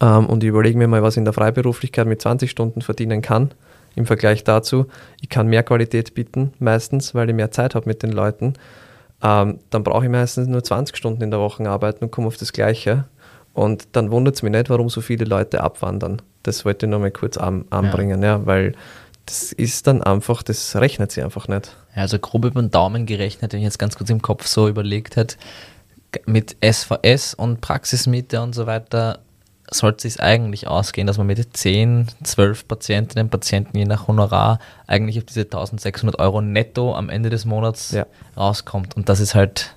[0.00, 3.20] ähm, und ich überlege mir mal, was ich in der Freiberuflichkeit mit 20 Stunden verdienen
[3.20, 3.50] kann,
[3.94, 4.86] im Vergleich dazu.
[5.20, 8.54] Ich kann mehr Qualität bieten, meistens, weil ich mehr Zeit habe mit den Leuten.
[9.22, 12.36] Ähm, dann brauche ich meistens nur 20 Stunden in der Woche arbeiten und komme auf
[12.36, 13.04] das Gleiche.
[13.54, 16.22] Und dann wundert es mich nicht, warum so viele Leute abwandern.
[16.42, 18.38] Das wollte ich noch mal kurz an, anbringen, ja.
[18.38, 18.46] ja.
[18.46, 18.74] weil
[19.26, 21.76] das ist dann einfach, das rechnet sich einfach nicht.
[21.94, 24.68] Ja, also grob über den Daumen gerechnet, wenn ich jetzt ganz kurz im Kopf so
[24.68, 25.36] überlegt hätte,
[26.26, 29.20] mit SVS und Praxismiete und so weiter
[29.72, 34.58] sollte es eigentlich ausgehen, dass man mit 10, 12 Patientinnen und Patienten je nach Honorar
[34.86, 38.06] eigentlich auf diese 1600 Euro netto am Ende des Monats ja.
[38.36, 38.96] rauskommt.
[38.96, 39.74] Und das ist halt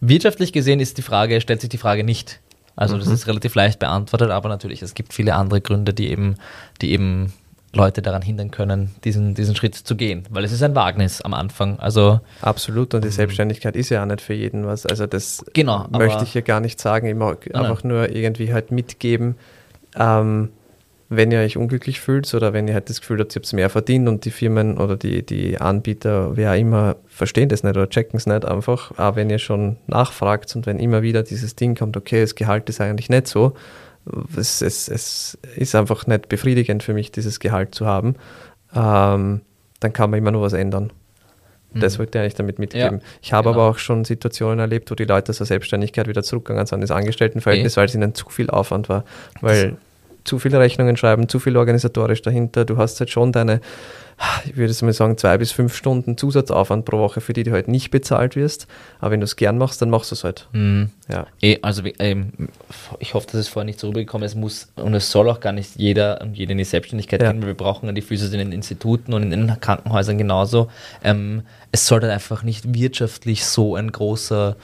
[0.00, 2.40] wirtschaftlich gesehen ist die Frage, stellt sich die Frage nicht.
[2.76, 3.00] Also mhm.
[3.00, 6.36] das ist relativ leicht beantwortet, aber natürlich, es gibt viele andere Gründe, die eben,
[6.82, 7.32] die eben
[7.76, 10.24] Leute daran hindern können, diesen, diesen Schritt zu gehen.
[10.30, 11.78] Weil es ist ein Wagnis am Anfang.
[11.78, 13.12] Also Absolut, und die mhm.
[13.12, 14.86] Selbstständigkeit ist ja auch nicht für jeden was.
[14.86, 17.06] Also das genau, möchte ich hier gar nicht sagen.
[17.06, 19.36] Ich mag nein, einfach nur irgendwie halt mitgeben,
[19.96, 20.50] ähm,
[21.08, 23.70] wenn ihr euch unglücklich fühlt oder wenn ihr halt das Gefühl habt, ihr habt mehr
[23.70, 27.88] verdient und die Firmen oder die, die Anbieter, wer auch immer, verstehen das nicht oder
[27.88, 31.76] checken es nicht einfach, auch wenn ihr schon nachfragt und wenn immer wieder dieses Ding
[31.76, 33.54] kommt, okay, das Gehalt ist eigentlich nicht so,
[34.36, 38.16] es, es, es ist einfach nicht befriedigend für mich, dieses Gehalt zu haben,
[38.74, 39.40] ähm,
[39.80, 40.92] dann kann man immer nur was ändern.
[41.72, 41.80] Mhm.
[41.80, 42.98] Das wollte ich eigentlich damit mitgeben.
[42.98, 43.62] Ja, ich habe genau.
[43.62, 47.74] aber auch schon Situationen erlebt, wo die Leute zur Selbstständigkeit wieder zurückgegangen sind, das Angestelltenverhältnis,
[47.74, 47.80] okay.
[47.80, 49.04] weil es ihnen zu viel Aufwand war.
[49.40, 49.76] Weil
[50.24, 52.64] zu viele Rechnungen schreiben, zu viel organisatorisch dahinter.
[52.64, 53.60] Du hast halt schon deine
[54.46, 57.68] ich würde mal sagen, zwei bis fünf Stunden Zusatzaufwand pro Woche, für die du halt
[57.68, 58.66] nicht bezahlt wirst.
[58.98, 60.48] Aber wenn du es gern machst, dann machst du es halt.
[60.52, 60.90] Mhm.
[61.08, 61.26] Ja.
[61.42, 62.32] E, also ähm,
[62.98, 64.32] ich hoffe, dass es vorher nicht so rübergekommen ist.
[64.32, 67.30] Es muss und es soll auch gar nicht jeder und jede in die Selbstständigkeit ja.
[67.30, 70.70] gehen, weil wir brauchen die Physios in den Instituten und in den Krankenhäusern genauso.
[71.04, 74.56] Ähm, es sollte einfach nicht wirtschaftlich so ein großer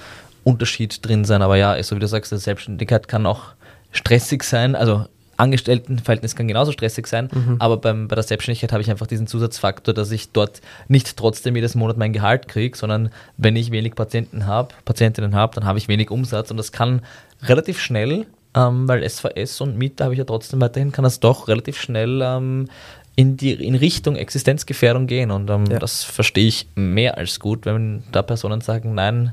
[0.44, 1.42] Unterschied drin sein.
[1.42, 3.48] Aber ja, so wie du sagst, die Selbstständigkeit kann auch
[3.92, 4.74] stressig sein.
[4.74, 5.06] Also
[5.42, 7.56] Angestelltenverhältnis kann genauso stressig sein, mhm.
[7.58, 11.56] aber beim, bei der Selbstständigkeit habe ich einfach diesen Zusatzfaktor, dass ich dort nicht trotzdem
[11.56, 15.78] jedes Monat mein Gehalt kriege, sondern wenn ich wenig Patienten habe, Patientinnen habe, dann habe
[15.78, 17.02] ich wenig Umsatz und das kann
[17.42, 21.48] relativ schnell, ähm, weil SVS und Miete habe ich ja trotzdem weiterhin, kann das doch
[21.48, 22.68] relativ schnell ähm,
[23.16, 25.78] in, die, in Richtung Existenzgefährdung gehen und ähm, ja.
[25.78, 29.32] das verstehe ich mehr als gut, wenn da Personen sagen, nein,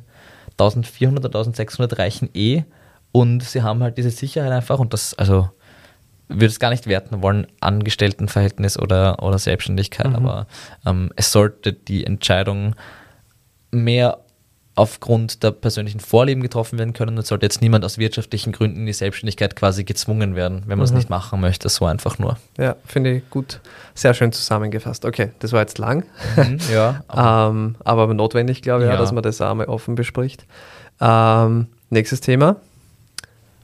[0.53, 2.63] 1400 oder 1600 reichen eh
[3.11, 5.49] und sie haben halt diese Sicherheit einfach und das, also
[6.29, 10.15] würde es gar nicht werten wollen, Angestelltenverhältnis oder, oder Selbstständigkeit, mhm.
[10.15, 10.47] aber
[10.85, 12.75] ähm, es sollte die Entscheidung
[13.71, 14.19] mehr
[14.75, 17.17] aufgrund der persönlichen Vorlieben getroffen werden können.
[17.17, 20.85] Es sollte jetzt niemand aus wirtschaftlichen Gründen in die Selbstständigkeit quasi gezwungen werden, wenn man
[20.85, 20.97] es mhm.
[20.97, 21.67] nicht machen möchte.
[21.67, 22.37] So einfach nur.
[22.57, 23.59] Ja, finde ich gut.
[23.93, 25.03] Sehr schön zusammengefasst.
[25.03, 26.05] Okay, das war jetzt lang.
[26.37, 27.03] Mhm, ja.
[27.09, 28.95] Aber, ähm, aber notwendig, glaube ich, ja.
[28.95, 30.45] dass man das einmal offen bespricht.
[31.01, 32.55] Ähm, nächstes Thema.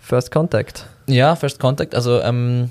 [0.01, 0.85] First Contact.
[1.07, 1.95] Ja, First Contact.
[1.95, 2.69] Also ähm,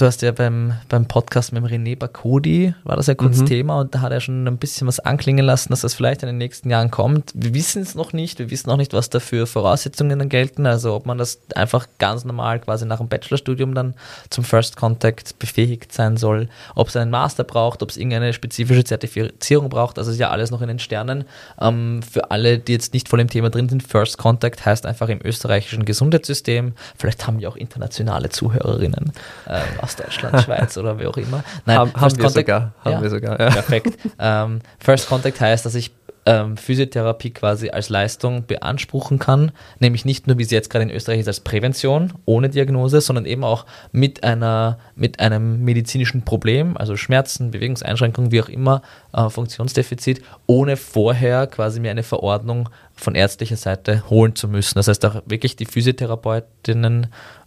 [0.00, 3.46] du hast ja beim, beim Podcast mit dem René Bakodi, war das ja kurz mhm.
[3.46, 6.28] Thema und da hat er schon ein bisschen was anklingen lassen, dass das vielleicht in
[6.28, 7.32] den nächsten Jahren kommt.
[7.34, 10.66] Wir wissen es noch nicht, wir wissen noch nicht, was da für Voraussetzungen dann gelten,
[10.66, 13.94] also ob man das einfach ganz normal quasi nach dem Bachelorstudium dann
[14.30, 18.84] zum First Contact befähigt sein soll, ob es einen Master braucht, ob es irgendeine spezifische
[18.84, 21.24] Zertifizierung braucht, das ist ja alles noch in den Sternen.
[21.60, 25.08] Ähm, für alle, die jetzt nicht voll im Thema drin sind, First Contact heißt einfach
[25.08, 29.12] im österreichischen Gesundheitssystem, vielleicht haben wir auch internationale Zuhörerinnen
[29.46, 29.60] äh,
[29.96, 31.44] Deutschland, Schweiz oder wie auch immer.
[31.66, 32.72] Nein, haben, haben wir sogar.
[32.84, 33.50] Haben ja, wir sogar ja.
[33.50, 33.98] Perfekt.
[34.18, 35.92] Ähm, First Contact heißt, dass ich
[36.26, 40.90] ähm, Physiotherapie quasi als Leistung beanspruchen kann, nämlich nicht nur, wie es jetzt gerade in
[40.90, 46.76] Österreich ist, als Prävention ohne Diagnose, sondern eben auch mit, einer, mit einem medizinischen Problem,
[46.76, 53.14] also Schmerzen, Bewegungseinschränkungen, wie auch immer, äh, Funktionsdefizit, ohne vorher quasi mir eine Verordnung von
[53.14, 54.74] ärztlicher Seite holen zu müssen.
[54.74, 57.06] Das heißt auch wirklich die Physiotherapeutinnen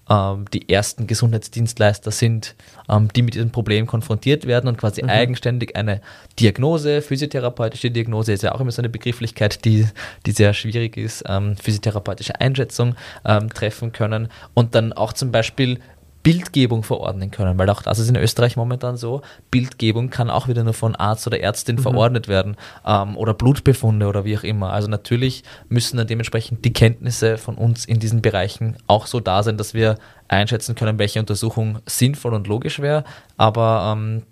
[0.10, 2.56] ähm, die ersten Gesundheitsdienstleister sind,
[2.89, 5.10] ähm, die mit diesem Problem konfrontiert werden und quasi mhm.
[5.10, 6.02] eigenständig eine
[6.39, 9.88] Diagnose, physiotherapeutische Diagnose ist ja auch immer so eine Begrifflichkeit, die,
[10.26, 15.80] die sehr schwierig ist, ähm, physiotherapeutische Einschätzung ähm, treffen können und dann auch zum Beispiel
[16.23, 19.21] Bildgebung verordnen können, weil auch das ist in Österreich momentan so.
[19.51, 21.81] Bildgebung kann auch wieder nur von Arzt oder Ärztin mhm.
[21.81, 22.55] verordnet werden
[22.86, 24.71] ähm, oder Blutbefunde oder wie auch immer.
[24.71, 29.43] Also natürlich müssen dann dementsprechend die Kenntnisse von uns in diesen Bereichen auch so da
[29.43, 29.97] sein, dass wir
[30.29, 33.03] einschätzen können, welche Untersuchung sinnvoll und logisch wäre.
[33.36, 34.23] Aber ähm,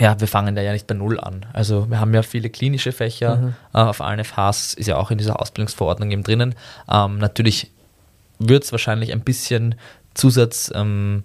[0.00, 1.44] ja, wir fangen da ja nicht bei Null an.
[1.52, 3.54] Also wir haben ja viele klinische Fächer mhm.
[3.74, 6.54] äh, auf allen FHs, ist ja auch in dieser Ausbildungsverordnung eben drinnen.
[6.90, 7.70] Ähm, natürlich
[8.38, 9.74] wird es wahrscheinlich ein bisschen
[10.14, 11.24] Zusatzwissen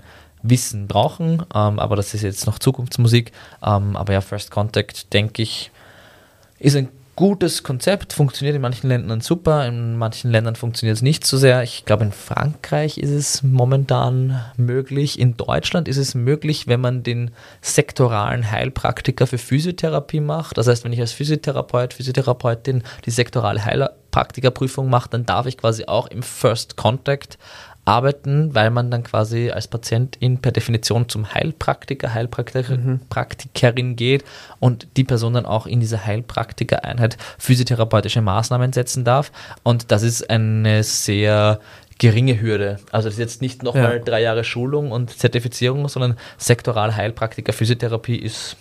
[0.73, 3.32] ähm, brauchen, ähm, aber das ist jetzt noch Zukunftsmusik.
[3.63, 5.71] Ähm, aber ja, First Contact, denke ich,
[6.60, 11.25] ist ein gutes Konzept, funktioniert in manchen Ländern super, in manchen Ländern funktioniert es nicht
[11.25, 11.63] so sehr.
[11.63, 15.19] Ich glaube, in Frankreich ist es momentan möglich.
[15.19, 20.58] In Deutschland ist es möglich, wenn man den sektoralen Heilpraktiker für Physiotherapie macht.
[20.58, 25.84] Das heißt, wenn ich als Physiotherapeut, Physiotherapeutin die sektorale Heilpraktikerprüfung mache, dann darf ich quasi
[25.88, 27.38] auch im First Contact
[27.89, 34.23] arbeiten, weil man dann quasi als Patientin per Definition zum Heilpraktiker, Heilpraktikerin geht
[34.60, 39.32] und die Person dann auch in dieser Heilpraktikereinheit physiotherapeutische Maßnahmen setzen darf.
[39.63, 41.60] Und das ist eine sehr
[41.97, 42.80] geringe Hürde.
[42.91, 44.04] Also das ist jetzt nicht nochmal Ja.
[44.04, 48.56] drei Jahre Schulung und Zertifizierung, sondern sektoral Heilpraktiker Physiotherapie ist,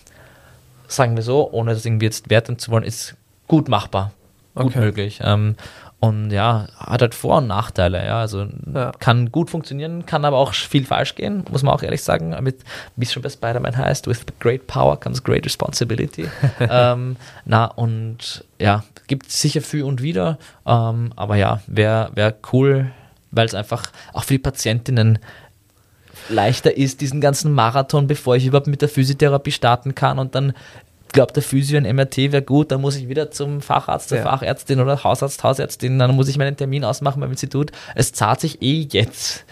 [0.88, 3.14] sagen wir so, ohne das irgendwie jetzt werten zu wollen, ist
[3.46, 4.12] gut machbar,
[4.54, 4.80] gut Okay.
[4.80, 5.20] möglich.
[5.22, 5.54] Ähm,
[6.00, 8.04] und ja, hat halt Vor- und Nachteile.
[8.04, 8.92] Ja, also Ja.
[9.00, 12.36] kann gut funktionieren, kann aber auch viel falsch gehen, muss man auch ehrlich sagen.
[12.40, 12.60] Mit,
[12.94, 16.28] wie es schon bei Spider-Man heißt, with great power comes great responsibility.
[16.60, 20.38] ähm, na, und ja, gibt sicher für und wieder.
[20.66, 22.92] Ähm, aber ja, wäre wär cool,
[23.32, 25.18] weil es einfach auch für die Patientinnen
[26.28, 30.52] leichter ist, diesen ganzen Marathon, bevor ich überhaupt mit der Physiotherapie starten kann und dann
[31.12, 34.24] glaubt der Physio, ein MRT wäre gut, dann muss ich wieder zum Facharzt, zur Ja.
[34.24, 37.72] Fachärztin oder Hausarzt, Hausärztin, dann muss ich meinen Termin ausmachen beim Institut.
[37.94, 39.44] Es zahlt sich eh jetzt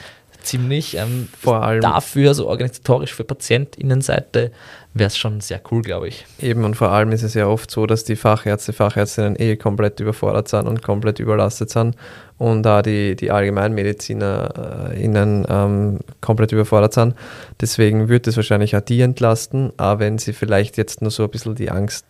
[0.46, 0.96] ziemlich.
[0.96, 4.52] Ähm, Vor allem- dafür, so organisatorisch für PatientInnenseite,
[4.94, 6.24] wäre es schon sehr cool, glaube ich.
[6.40, 10.00] Eben und vor allem ist es ja oft so, dass die Fachärzte, Fachärztinnen eh komplett
[10.00, 11.96] überfordert sind und komplett überlastet sind
[12.38, 17.14] und da die, die AllgemeinmedizinerInnen ähm, komplett überfordert sind.
[17.60, 21.30] Deswegen wird es wahrscheinlich auch die entlasten, auch wenn sie vielleicht jetzt nur so ein
[21.30, 22.06] bisschen die Angst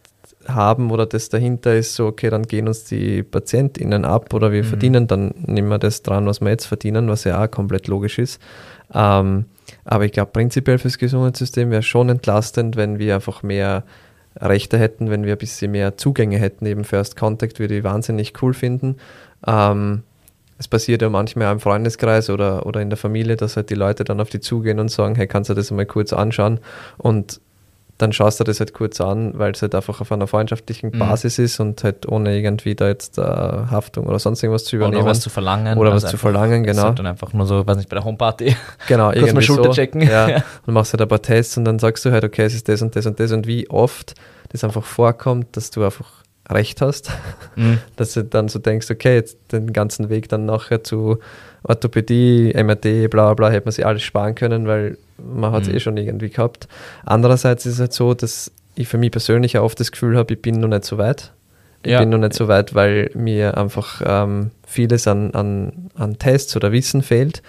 [0.48, 4.64] haben oder das dahinter ist, so okay, dann gehen uns die PatientInnen ab oder wir
[4.64, 8.18] verdienen dann nicht mehr das dran, was wir jetzt verdienen, was ja auch komplett logisch
[8.18, 8.40] ist.
[8.92, 9.46] Ähm,
[9.84, 13.84] aber ich glaube, prinzipiell fürs Gesundheitssystem wäre schon entlastend, wenn wir einfach mehr
[14.38, 16.66] Rechte hätten, wenn wir ein bisschen mehr Zugänge hätten.
[16.66, 18.96] Eben First Contact würde ich wahnsinnig cool finden.
[19.46, 20.02] Ähm,
[20.58, 24.04] es passiert ja manchmal im Freundeskreis oder, oder in der Familie, dass halt die Leute
[24.04, 26.60] dann auf die zugehen und sagen, hey, kannst du das mal kurz anschauen?
[26.96, 27.40] Und
[27.98, 30.98] dann schaust du das halt kurz an, weil es halt einfach auf einer freundschaftlichen Mhm.
[30.98, 35.02] Basis ist und halt ohne irgendwie da jetzt äh, Haftung oder sonst irgendwas zu übernehmen.
[35.02, 35.78] Oder was zu verlangen.
[35.78, 36.90] Oder was Also zu einfach- verlangen, genau.
[36.90, 38.54] ist Dann einfach nur so, weiß nicht, bei der Homeparty.
[38.88, 40.02] Genau, Kurz mal Schulter checken.
[40.02, 40.44] Ja, Ja.
[40.66, 42.82] und machst halt ein paar Tests und dann sagst du halt, okay, es ist das
[42.82, 44.14] und das und das und wie oft
[44.50, 46.06] das einfach vorkommt, dass du einfach
[46.50, 47.10] recht hast,
[47.56, 47.78] Mhm.
[47.96, 51.18] dass du dann so denkst, okay, jetzt den ganzen Weg dann nachher zu
[51.64, 55.74] Orthopädie, MRT, bla bla hätte man sich alles sparen können, weil man hat es Mhm.
[55.74, 56.68] eh schon irgendwie gehabt.
[57.04, 60.34] Andererseits ist es halt so, dass ich für mich persönlich auch oft das Gefühl habe,
[60.34, 61.32] ich bin noch nicht so weit.
[61.82, 62.00] Ich Ja.
[62.00, 66.72] bin noch nicht so weit, weil mir einfach ähm, vieles an, an, an Tests oder
[66.72, 67.42] Wissen fehlt.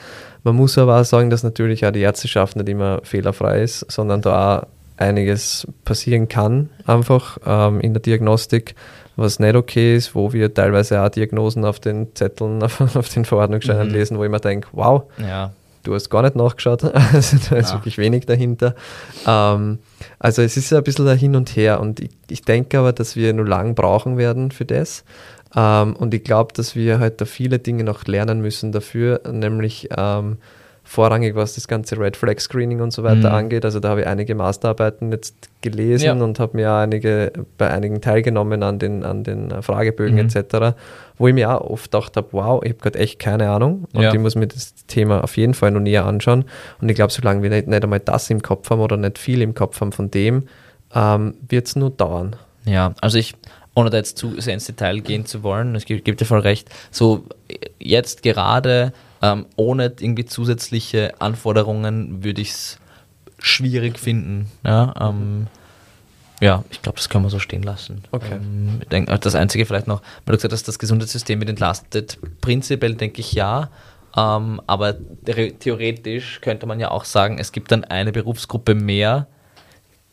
[0.43, 4.21] Man muss aber auch sagen, dass natürlich auch die Ärzteschaft nicht immer fehlerfrei ist, sondern
[4.21, 8.75] da auch einiges passieren kann, einfach ähm, in der Diagnostik,
[9.15, 13.25] was nicht okay ist, wo wir teilweise auch Diagnosen auf den Zetteln, auf, auf den
[13.25, 13.93] Verordnungsscheinen Mhm.
[13.93, 15.51] lesen, wo ich mir denke, wow, Ja,
[15.83, 16.83] du hast gar nicht nachgeschaut,
[17.13, 17.73] also da ist Ja.
[17.75, 18.75] wirklich wenig dahinter.
[19.25, 19.79] Ähm,
[20.19, 23.15] also es ist ein bisschen ein Hin und Her und ich, ich denke aber, dass
[23.15, 25.03] wir nur lang brauchen werden für das.
[25.55, 29.87] Ähm, und ich glaube, dass wir halt da viele Dinge noch lernen müssen dafür, nämlich
[29.97, 30.37] ähm,
[30.87, 33.35] vorrangig, was das ganze Red Flag Screening und so weiter Mhm.
[33.35, 33.65] angeht.
[33.65, 36.13] Also da habe ich einige Masterarbeiten jetzt gelesen Ja.
[36.13, 40.29] und habe mir auch einige, bei einigen teilgenommen an den, an den Fragebögen Mhm.
[40.29, 40.75] etc.,
[41.17, 44.01] wo ich mir auch oft gedacht habe, wow, ich habe gerade echt keine Ahnung und
[44.03, 44.13] Ja.
[44.13, 46.45] ich muss mir das Thema auf jeden Fall noch näher anschauen.
[46.79, 49.41] Und ich glaube, solange wir nicht, nicht einmal das im Kopf haben oder nicht viel
[49.41, 50.47] im Kopf haben von dem,
[50.95, 52.37] ähm, wird es nur dauern.
[52.63, 53.35] Ja, also ich,
[53.75, 56.39] ohne da jetzt zu sehr ins Detail gehen zu wollen, ich gebe geb dir voll
[56.39, 62.79] recht, so äh, jetzt gerade ähm, ohne irgendwie zusätzliche Anforderungen würde ich es
[63.39, 64.49] schwierig finden.
[64.63, 65.47] Ja, ähm,
[66.39, 68.03] ja ich glaube, das können wir so stehen lassen.
[68.11, 68.35] Okay.
[68.35, 72.17] Ähm, ich denk, das Einzige vielleicht noch, weil du gesagt hast, das Gesundheitssystem wird entlastet.
[72.41, 73.69] Prinzipiell denke ich ja.
[74.15, 79.27] Ähm, aber the- theoretisch könnte man ja auch sagen, es gibt dann eine Berufsgruppe mehr,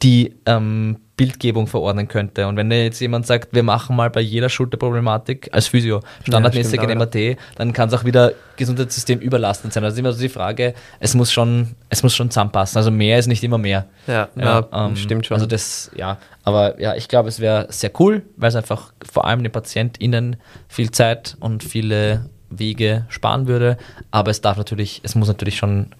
[0.02, 2.48] die ähm, Bildgebung verordnen könnte.
[2.48, 6.90] Und wenn jetzt jemand sagt, wir machen mal bei jeder Schulterproblematik als Physio standardmäßig stimmt
[6.90, 9.84] ein auch, MRT, dann kann es auch wieder Gesundheitssystem überlastend sein.
[9.84, 12.78] Also immer so die Frage, es muss schon, es muss schon zusammenpassen.
[12.78, 13.86] Also mehr ist nicht immer mehr.
[14.08, 15.36] Ja, Ja, na, ähm, stimmt schon.
[15.36, 19.24] Also das, ja, aber ja, ich glaube, es wäre sehr cool, weil es einfach vor
[19.24, 20.36] allem den PatientInnen
[20.68, 23.76] viel Zeit und viele Wege sparen würde.
[24.10, 25.94] Aber es darf natürlich, es muss natürlich schon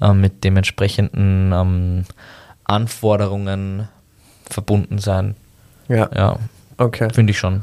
[0.00, 2.04] ähm, mit dementsprechenden ähm,
[2.64, 3.88] Anforderungen
[4.50, 5.34] verbunden sein.
[5.88, 6.38] ja, Ja,
[6.78, 7.08] okay.
[7.12, 7.62] finde ich schon.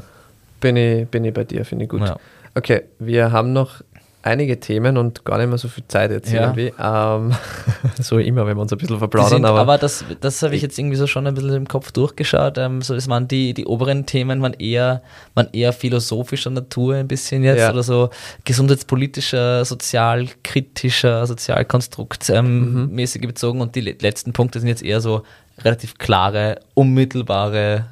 [0.60, 2.00] Bin ich, bin ich bei dir, finde ich gut.
[2.00, 2.16] Ja.
[2.54, 3.82] Okay, wir haben noch
[4.28, 6.42] einige Themen und gar nicht mehr so viel Zeit jetzt Ja.
[6.54, 6.72] irgendwie.
[6.78, 7.34] Ähm,
[8.00, 10.62] so immer, wenn wir uns ein bisschen verplaudern, sind, aber, aber, das, das habe ich
[10.62, 12.58] jetzt irgendwie so schon ein bisschen im Kopf durchgeschaut.
[12.58, 15.02] Ähm, so, es waren die, die oberen Themen waren eher,
[15.34, 17.70] waren eher philosophischer Natur ein bisschen jetzt Ja.
[17.72, 18.10] oder so
[18.44, 22.48] gesundheitspolitischer, sozialkritischer, sozialkonstrukt ähm,
[22.88, 22.94] Mhm.
[22.94, 25.22] mäßig bezogen und die le- letzten Punkte sind jetzt eher so
[25.64, 27.86] relativ klare, unmittelbare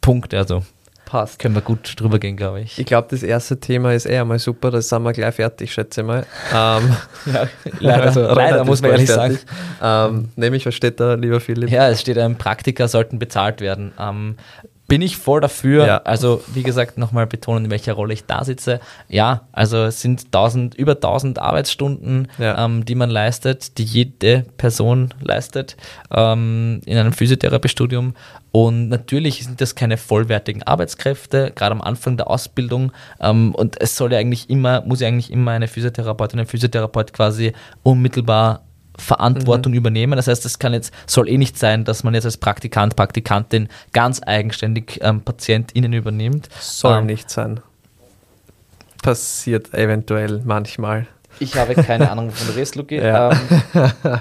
[0.00, 0.38] Punkte.
[0.38, 0.62] Also
[1.08, 1.38] Passt.
[1.38, 2.78] Können wir gut drüber gehen, glaube ich.
[2.78, 6.02] Ich glaube, das erste Thema ist eher mal super, das sind wir gleich fertig, schätze
[6.02, 6.26] ich mal.
[6.54, 6.96] Ähm,
[7.32, 7.48] ja,
[7.80, 9.38] leider, also, leider muss man ehrlich fertig.
[9.80, 10.16] sagen.
[10.16, 11.70] Ähm, nämlich, was steht da, lieber Philipp?
[11.70, 13.92] Ja, es steht, ähm, Praktika sollten bezahlt werden.
[13.98, 14.36] Ähm,
[14.88, 15.86] bin ich voll dafür.
[15.86, 15.96] Ja.
[15.98, 18.80] Also, wie gesagt, nochmal betonen, in welcher Rolle ich da sitze.
[19.08, 22.64] Ja, also es sind 1000, über 1000 Arbeitsstunden, ja.
[22.64, 25.76] ähm, die man leistet, die jede Person leistet
[26.10, 28.14] ähm, in einem Physiotherapiestudium.
[28.50, 32.92] Und natürlich sind das keine vollwertigen Arbeitskräfte, gerade am Anfang der Ausbildung.
[33.20, 37.12] Ähm, und es soll ja eigentlich immer, muss ja eigentlich immer eine Physiotherapeutin, ein Physiotherapeut
[37.12, 38.62] quasi unmittelbar
[38.98, 39.78] Verantwortung mhm.
[39.78, 40.16] übernehmen.
[40.16, 43.68] Das heißt, es kann jetzt, soll eh nicht sein, dass man jetzt als Praktikant, Praktikantin
[43.92, 46.48] ganz eigenständig ähm, PatientInnen übernimmt.
[46.60, 47.60] Soll ähm, nicht sein.
[49.02, 51.06] Passiert eventuell manchmal.
[51.40, 52.98] Ich habe keine Ahnung von der Restlogie.
[53.08, 53.30] Ja.
[53.30, 53.90] Ähm,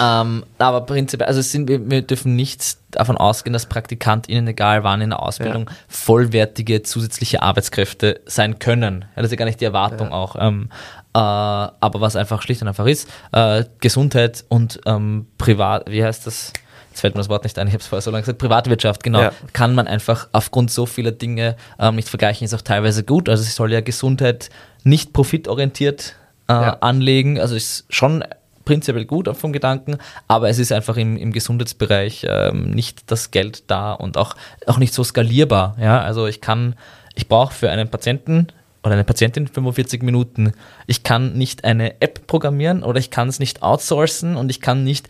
[0.00, 5.00] ähm, aber prinzipiell, also sind, wir, wir, dürfen nicht davon ausgehen, dass PraktikantInnen, egal wann
[5.00, 5.74] in der Ausbildung, ja.
[5.88, 9.06] vollwertige zusätzliche Arbeitskräfte sein können.
[9.16, 10.36] Ja, das ist ja gar nicht die Erwartung auch.
[10.38, 10.68] Ähm,
[11.14, 16.26] äh, aber was einfach schlicht und einfach ist, äh, Gesundheit und ähm, Privat, wie heißt
[16.26, 16.52] das?
[16.90, 19.02] Jetzt fällt mir das Wort nicht ein, ich habe es vorher so lange gesagt, Privatwirtschaft,
[19.02, 19.32] genau, ja.
[19.52, 23.28] kann man einfach aufgrund so vieler Dinge ähm, nicht vergleichen, ist auch teilweise gut.
[23.28, 24.50] Also es soll ja Gesundheit
[24.84, 26.14] nicht profitorientiert
[26.48, 26.76] äh, ja.
[26.80, 28.24] anlegen, also ist schon
[28.64, 29.96] prinzipiell gut vom Gedanken,
[30.26, 34.36] aber es ist einfach im, im Gesundheitsbereich ähm, nicht das Geld da und auch,
[34.66, 35.76] auch nicht so skalierbar.
[35.80, 36.02] Ja?
[36.02, 36.74] Also ich kann,
[37.14, 38.48] ich brauche für einen Patienten
[38.82, 40.52] oder eine Patientin 45 Minuten.
[40.86, 44.84] Ich kann nicht eine App programmieren oder ich kann es nicht outsourcen und ich kann
[44.84, 45.08] nicht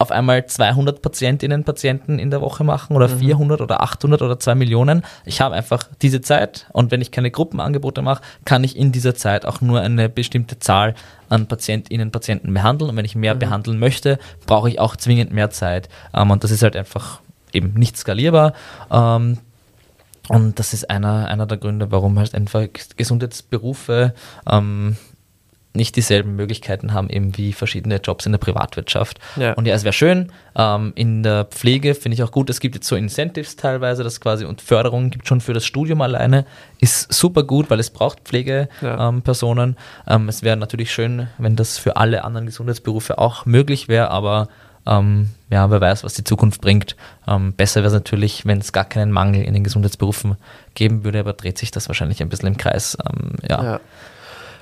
[0.00, 3.18] auf einmal 200 Patientinnen, Patienten in der Woche machen oder mhm.
[3.18, 5.02] 400 oder 800 oder 2 Millionen.
[5.26, 9.14] Ich habe einfach diese Zeit und wenn ich keine Gruppenangebote mache, kann ich in dieser
[9.14, 10.94] Zeit auch nur eine bestimmte Zahl
[11.28, 13.40] an Patientinnen, Patienten behandeln und wenn ich mehr mhm.
[13.40, 17.20] behandeln möchte, brauche ich auch zwingend mehr Zeit ähm, und das ist halt einfach
[17.52, 18.54] eben nicht skalierbar.
[18.90, 19.36] Ähm,
[20.28, 24.14] und das ist einer, einer der Gründe, warum halt einfach Gesundheitsberufe
[24.50, 24.96] ähm,
[25.72, 29.20] nicht dieselben Möglichkeiten haben, eben wie verschiedene Jobs in der Privatwirtschaft.
[29.36, 29.52] Ja.
[29.52, 30.32] Und ja, es wäre schön.
[30.56, 34.20] Ähm, in der Pflege finde ich auch gut, es gibt jetzt so Incentives teilweise, das
[34.20, 36.44] quasi und Förderungen gibt schon für das Studium alleine.
[36.80, 39.76] Ist super gut, weil es braucht Pflegepersonen.
[40.06, 40.16] Ja.
[40.16, 44.10] Ähm, ähm, es wäre natürlich schön, wenn das für alle anderen Gesundheitsberufe auch möglich wäre,
[44.10, 44.48] aber
[44.86, 46.96] ähm, ja, wer weiß, was die Zukunft bringt.
[47.28, 50.36] Ähm, besser wäre es natürlich, wenn es gar keinen Mangel in den Gesundheitsberufen
[50.74, 52.96] geben würde, aber dreht sich das wahrscheinlich ein bisschen im Kreis.
[53.06, 53.62] Ähm, ja.
[53.62, 53.80] ja.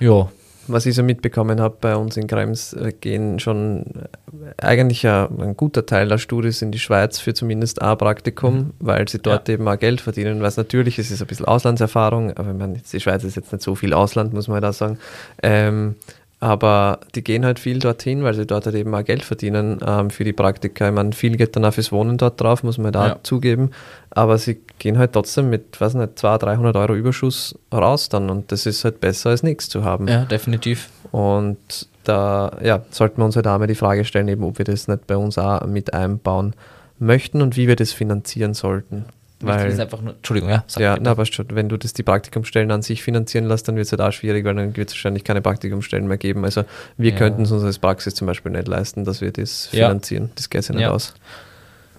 [0.01, 0.31] Jo.
[0.69, 5.41] Was ich so mitbekommen habe, bei uns in Krems äh, gehen schon äh, eigentlich ein,
[5.41, 8.71] ein guter Teil der Studis in die Schweiz für zumindest ein Praktikum, mhm.
[8.79, 9.55] weil sie dort ja.
[9.55, 10.43] eben auch Geld verdienen.
[10.43, 13.63] Was natürlich ist, ist ein bisschen Auslandserfahrung, aber ich meine, die Schweiz ist jetzt nicht
[13.63, 14.99] so viel Ausland, muss man da sagen.
[15.43, 15.97] Ähm,
[16.41, 20.11] aber die gehen halt viel dorthin, weil sie dort halt eben auch Geld verdienen ähm,
[20.11, 20.89] für die Praktika.
[20.89, 23.17] Ich meine, viel geht dann auch fürs Wohnen dort drauf, muss man da ja.
[23.25, 23.71] zugeben.
[24.11, 28.31] Aber sie gehen halt trotzdem mit, weiß nicht, 200, 300 Euro Überschuss raus dann.
[28.31, 30.07] Und das ist halt besser als nichts zu haben.
[30.07, 30.91] Ja, definitiv.
[31.11, 34.65] Und da ja, sollten wir uns halt auch mal die Frage stellen, eben, ob wir
[34.65, 36.55] das nicht bei uns auch mit einbauen
[37.01, 39.07] möchten und wie wir das finanzieren sollten.
[39.41, 40.65] Weil, ist einfach nur, Entschuldigung, ja.
[40.79, 43.87] Ja, na, aber schon, wenn du das die Praktikumstellen an sich finanzieren lässt, dann wird
[43.87, 46.45] es halt auch schwierig, weil dann wird es wahrscheinlich keine Praktikumstellen mehr geben.
[46.45, 46.65] Also
[46.97, 47.17] wir ja.
[47.17, 50.25] könnten es uns als Praxis zum Beispiel nicht leisten, dass wir das finanzieren.
[50.25, 50.31] Ja.
[50.35, 50.91] Das geht ja nicht ja.
[50.91, 51.15] aus.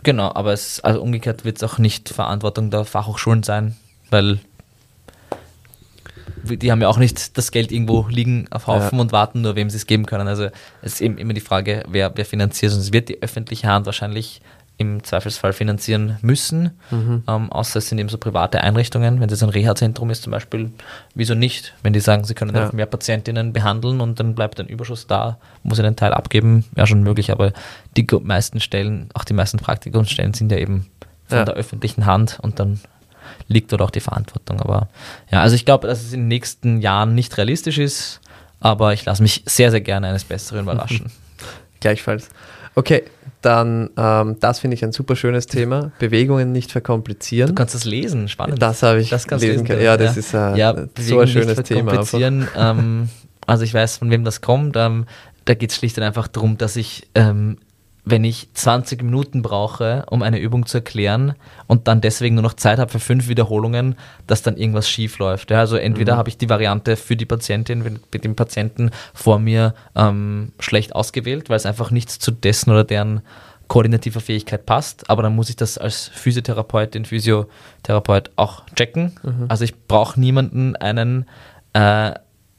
[0.03, 3.77] Genau, aber es, also umgekehrt wird es auch nicht Verantwortung der Fachhochschulen sein,
[4.09, 4.39] weil
[6.43, 9.01] die haben ja auch nicht das Geld irgendwo liegen auf Haufen ja.
[9.01, 10.27] und warten nur, wem sie es geben können.
[10.27, 10.45] Also
[10.81, 12.73] es ist eben immer die Frage, wer, wer finanziert.
[12.73, 14.41] Und es wird die öffentliche Hand wahrscheinlich
[14.79, 17.23] im Zweifelsfall finanzieren müssen, mhm.
[17.27, 19.19] ähm, außer es sind eben so private Einrichtungen.
[19.19, 20.71] Wenn es ein Reha-Zentrum ist zum Beispiel,
[21.13, 21.73] wieso nicht?
[21.83, 22.69] Wenn die sagen, sie können ja.
[22.71, 26.87] mehr Patientinnen behandeln und dann bleibt ein Überschuss da, muss sie den Teil abgeben, wäre
[26.87, 27.51] schon möglich, aber
[27.97, 30.87] die meisten Stellen, auch die meisten Praktikumsstellen sind ja eben
[31.27, 31.45] von ja.
[31.45, 32.79] der öffentlichen Hand und dann
[33.49, 34.61] liegt dort auch die Verantwortung.
[34.61, 34.87] Aber
[35.29, 38.21] ja, also ich glaube, dass es in den nächsten Jahren nicht realistisch ist,
[38.61, 41.11] aber ich lasse mich sehr, sehr gerne eines Besseren überraschen.
[41.81, 42.29] Gleichfalls.
[42.75, 43.03] Okay,
[43.41, 45.91] dann, ähm, das finde ich ein super schönes Thema.
[45.99, 47.49] Bewegungen nicht verkomplizieren.
[47.49, 48.61] Du kannst das lesen, spannend.
[48.61, 49.81] Das habe ich das lesen können.
[49.81, 52.03] Ja, das ist äh, ja, so ein schönes Thema.
[52.13, 53.09] Ähm,
[53.47, 54.75] also ich weiß, von wem das kommt.
[54.75, 55.05] Ähm,
[55.45, 57.57] da geht es schlicht und einfach darum, dass ich ähm,
[58.05, 61.35] wenn ich 20 Minuten brauche, um eine Übung zu erklären
[61.67, 63.95] und dann deswegen nur noch Zeit habe für fünf Wiederholungen,
[64.25, 65.51] dass dann irgendwas schief läuft.
[65.51, 66.17] Ja, also entweder mhm.
[66.17, 71.49] habe ich die Variante für die Patientin, mit dem Patienten vor mir ähm, schlecht ausgewählt,
[71.49, 73.21] weil es einfach nichts zu dessen oder deren
[73.67, 79.13] koordinativer Fähigkeit passt, aber dann muss ich das als Physiotherapeutin, Physiotherapeut auch checken.
[79.21, 79.45] Mhm.
[79.47, 81.25] Also ich brauche niemanden einen
[81.73, 82.13] äh,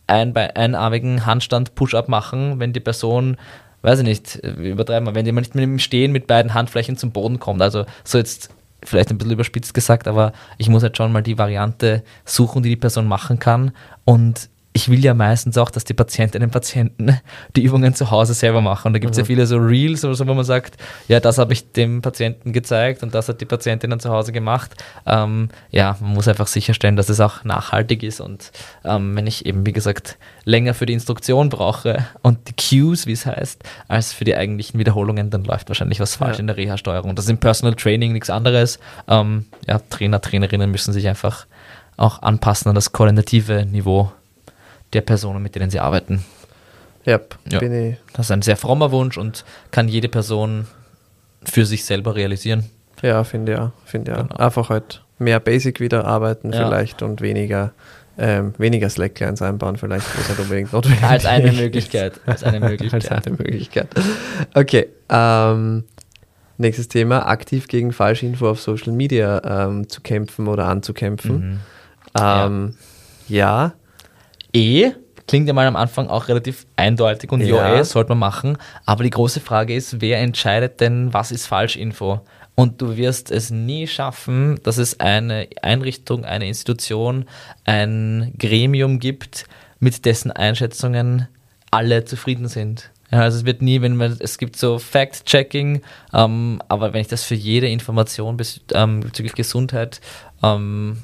[0.07, 3.37] ein, einarmigen Handstand Push-up machen, wenn die Person
[3.83, 7.13] weiß ich nicht, übertreiben wir, wenn jemand nicht mit dem Stehen mit beiden Handflächen zum
[7.13, 7.63] Boden kommt.
[7.63, 8.51] Also so jetzt
[8.83, 12.71] vielleicht ein bisschen überspitzt gesagt, aber ich muss halt schon mal die Variante suchen, die
[12.71, 13.73] die Person machen kann
[14.05, 17.19] und ich will ja meistens auch, dass die Patientinnen und Patienten
[17.57, 18.89] die Übungen zu Hause selber machen.
[18.89, 19.23] Und da gibt es mhm.
[19.23, 20.77] ja viele so Reels oder so, wo man sagt,
[21.09, 24.33] ja, das habe ich dem Patienten gezeigt und das hat die Patientin dann zu Hause
[24.33, 24.73] gemacht.
[25.07, 28.21] Ähm, ja, man muss einfach sicherstellen, dass es auch nachhaltig ist.
[28.21, 28.53] Und
[28.85, 33.13] ähm, wenn ich eben, wie gesagt, länger für die Instruktion brauche und die Cues, wie
[33.13, 36.41] es heißt, als für die eigentlichen Wiederholungen, dann läuft wahrscheinlich was falsch ja.
[36.41, 37.17] in der Reha-Steuerung.
[37.17, 38.79] Das ist im Personal Training nichts anderes.
[39.09, 41.47] Ähm, ja, Trainer, Trainerinnen müssen sich einfach
[41.97, 44.11] auch anpassen an das koordinative Niveau
[44.93, 46.25] der Personen, mit denen sie arbeiten.
[47.07, 47.97] Yep, ja, bin ich.
[48.13, 50.67] Das ist ein sehr frommer Wunsch und kann jede Person
[51.43, 52.65] für sich selber realisieren.
[53.03, 54.23] Ja, finde ja, finde ja.
[54.23, 54.37] Genau.
[54.37, 56.65] Einfach halt mehr Basic wieder arbeiten ja.
[56.65, 57.73] vielleicht und weniger
[58.19, 62.21] ähm, weniger Slacklines einbauen, vielleicht, wo es nicht unbedingt notwendig Als eine Möglichkeit.
[62.27, 63.11] Als eine Möglichkeit.
[63.11, 63.89] als eine Möglichkeit.
[64.53, 64.89] Okay.
[65.09, 65.85] Ähm,
[66.59, 71.37] nächstes Thema: aktiv gegen Falschinfo auf Social Media ähm, zu kämpfen oder anzukämpfen.
[71.37, 71.61] Mhm.
[72.19, 72.75] Ähm,
[73.29, 73.39] ja.
[73.39, 73.73] ja.
[74.53, 74.93] E
[75.27, 78.59] klingt ja mal am Anfang auch relativ eindeutig und ja, ja sollte man machen.
[78.85, 82.21] Aber die große Frage ist, wer entscheidet denn, was ist Falschinfo?
[82.57, 87.27] Und du wirst es nie schaffen, dass es eine Einrichtung, eine Institution,
[87.65, 89.45] ein Gremium gibt,
[89.79, 91.29] mit dessen Einschätzungen
[91.71, 92.91] alle zufrieden sind.
[93.13, 95.83] Ja, also es wird nie, wenn man, es gibt so Fact-Checking,
[96.13, 98.37] ähm, aber wenn ich das für jede Information
[98.75, 100.01] ähm, bezüglich Gesundheit
[100.43, 100.99] ähm,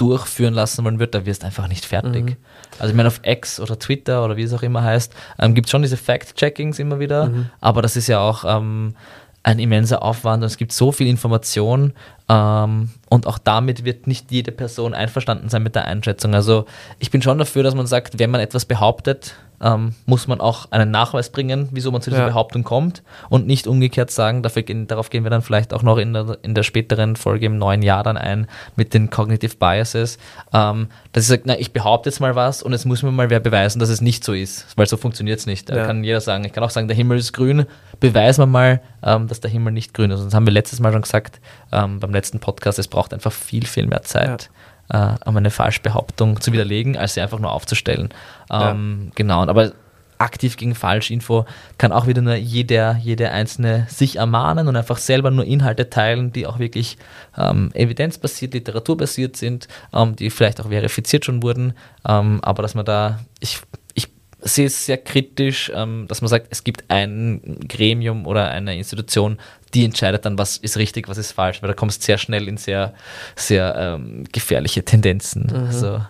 [0.00, 2.24] durchführen lassen wollen würde, da wirst du einfach nicht fertig.
[2.24, 2.36] Mhm.
[2.78, 5.66] Also ich meine, auf X oder Twitter oder wie es auch immer heißt, ähm, gibt
[5.66, 7.50] es schon diese Fact-Checkings immer wieder, mhm.
[7.60, 8.94] aber das ist ja auch ähm,
[9.42, 11.92] ein immenser Aufwand und es gibt so viel Information
[12.30, 16.32] ähm, und auch damit wird nicht jede Person einverstanden sein mit der Einschätzung.
[16.32, 16.64] Also
[17.00, 20.70] ich bin schon dafür, dass man sagt, wenn man etwas behauptet, ähm, muss man auch
[20.70, 22.28] einen Nachweis bringen, wieso man zu dieser ja.
[22.28, 26.14] Behauptung kommt und nicht umgekehrt sagen, gehen, darauf gehen wir dann vielleicht auch noch in
[26.14, 30.18] der, in der späteren Folge im neuen Jahr dann ein mit den Cognitive Biases,
[30.54, 33.28] ähm, dass ich sage, na, ich behaupte jetzt mal was und jetzt muss mir mal
[33.28, 35.68] wer beweisen, dass es nicht so ist, weil so funktioniert es nicht.
[35.68, 35.86] Da ja.
[35.86, 37.66] kann jeder sagen, ich kann auch sagen, der Himmel ist grün,
[37.98, 40.20] beweisen wir mal, ähm, dass der Himmel nicht grün ist.
[40.20, 43.32] Und das haben wir letztes Mal schon gesagt, ähm, beim letzten Podcast, es braucht einfach
[43.32, 44.44] viel, viel mehr Zeit.
[44.44, 44.48] Ja
[44.90, 48.10] äh, um eine Falschbehauptung zu widerlegen, als sie einfach nur aufzustellen.
[48.50, 49.12] Ähm, ja.
[49.14, 49.72] Genau, aber
[50.20, 51.46] aktiv gegen Falschinfo
[51.78, 56.30] kann auch wieder nur jeder, jede einzelne sich ermahnen und einfach selber nur Inhalte teilen,
[56.32, 56.98] die auch wirklich
[57.38, 61.72] ähm, evidenzbasiert, literaturbasiert sind, ähm, die vielleicht auch verifiziert schon wurden,
[62.06, 63.60] ähm, aber dass man da, ich,
[63.94, 64.08] ich
[64.40, 69.38] sehe es sehr kritisch, ähm, dass man sagt, es gibt ein Gremium oder eine Institution,
[69.74, 72.48] die entscheidet dann, was ist richtig, was ist falsch, weil da kommst du sehr schnell
[72.48, 72.94] in sehr,
[73.36, 75.48] sehr ähm, gefährliche Tendenzen.
[75.50, 75.66] Mhm.
[75.66, 76.00] Also,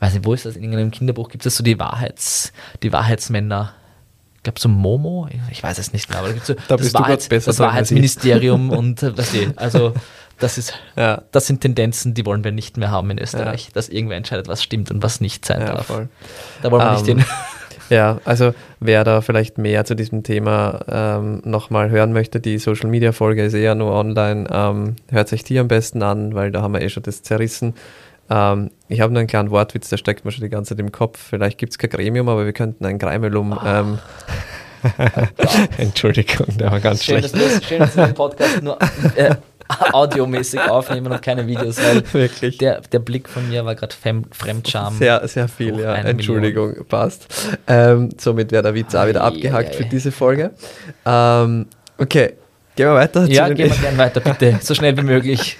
[0.00, 0.56] weiß nicht, wo ist das?
[0.56, 2.52] In irgendeinem Kinderbuch gibt es so die Wahrheits,
[2.82, 3.74] die Wahrheitsmänner.
[4.36, 6.76] Ich glaube, so Momo, ich weiß es nicht mehr, aber da gibt es so da
[6.76, 9.94] das, Wahrheits, das Wahrheitsministerium und äh, was die, also
[10.38, 11.22] das ist, ja.
[11.30, 13.70] das sind Tendenzen, die wollen wir nicht mehr haben in Österreich, ja.
[13.74, 15.86] dass irgendwer entscheidet, was stimmt und was nicht sein ja, darf.
[15.86, 16.08] Voll.
[16.62, 17.26] Da wollen wir um, nicht ähm, hin.
[17.94, 22.90] Ja, also wer da vielleicht mehr zu diesem Thema ähm, nochmal hören möchte, die Social
[22.90, 24.48] Media Folge ist eher nur online.
[24.50, 27.74] Ähm, hört sich die am besten an, weil da haben wir eh schon das zerrissen.
[28.28, 30.90] Ähm, ich habe nur einen kleinen Wortwitz, der steckt mir schon die ganze Zeit im
[30.90, 31.20] Kopf.
[31.20, 33.52] Vielleicht gibt es kein Gremium, aber wir könnten ein Greimelum.
[33.52, 33.64] Oh.
[33.64, 33.98] Ähm,
[35.78, 37.34] Entschuldigung, der war ganz schön, schlecht.
[37.36, 38.76] Dass schön, dass wir den Podcast nur
[39.14, 39.36] äh,
[39.92, 42.58] audiomäßig aufnehmen und keine Videos, weil Wirklich?
[42.58, 44.94] Der, der Blick von mir war gerade Fremdscham.
[44.94, 45.94] Sehr, sehr viel, ja.
[45.94, 46.86] Entschuldigung, Million.
[46.86, 47.26] passt.
[47.66, 50.50] Ähm, somit wäre der Witz auch wieder abgehakt ei, ei, für diese Folge.
[51.06, 51.66] Ähm,
[51.98, 52.34] okay,
[52.76, 53.24] gehen wir weiter.
[53.26, 54.58] Ja, gehen wir gerne weiter, bitte.
[54.62, 55.56] So schnell wie möglich.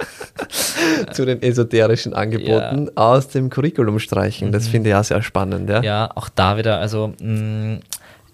[1.13, 2.93] zu den esoterischen Angeboten ja.
[2.97, 4.53] aus dem Curriculum streichen.
[4.53, 4.71] Das mhm.
[4.71, 5.71] finde ich auch sehr spannend.
[5.71, 7.81] Ja, ja auch da wieder, also mh, mm,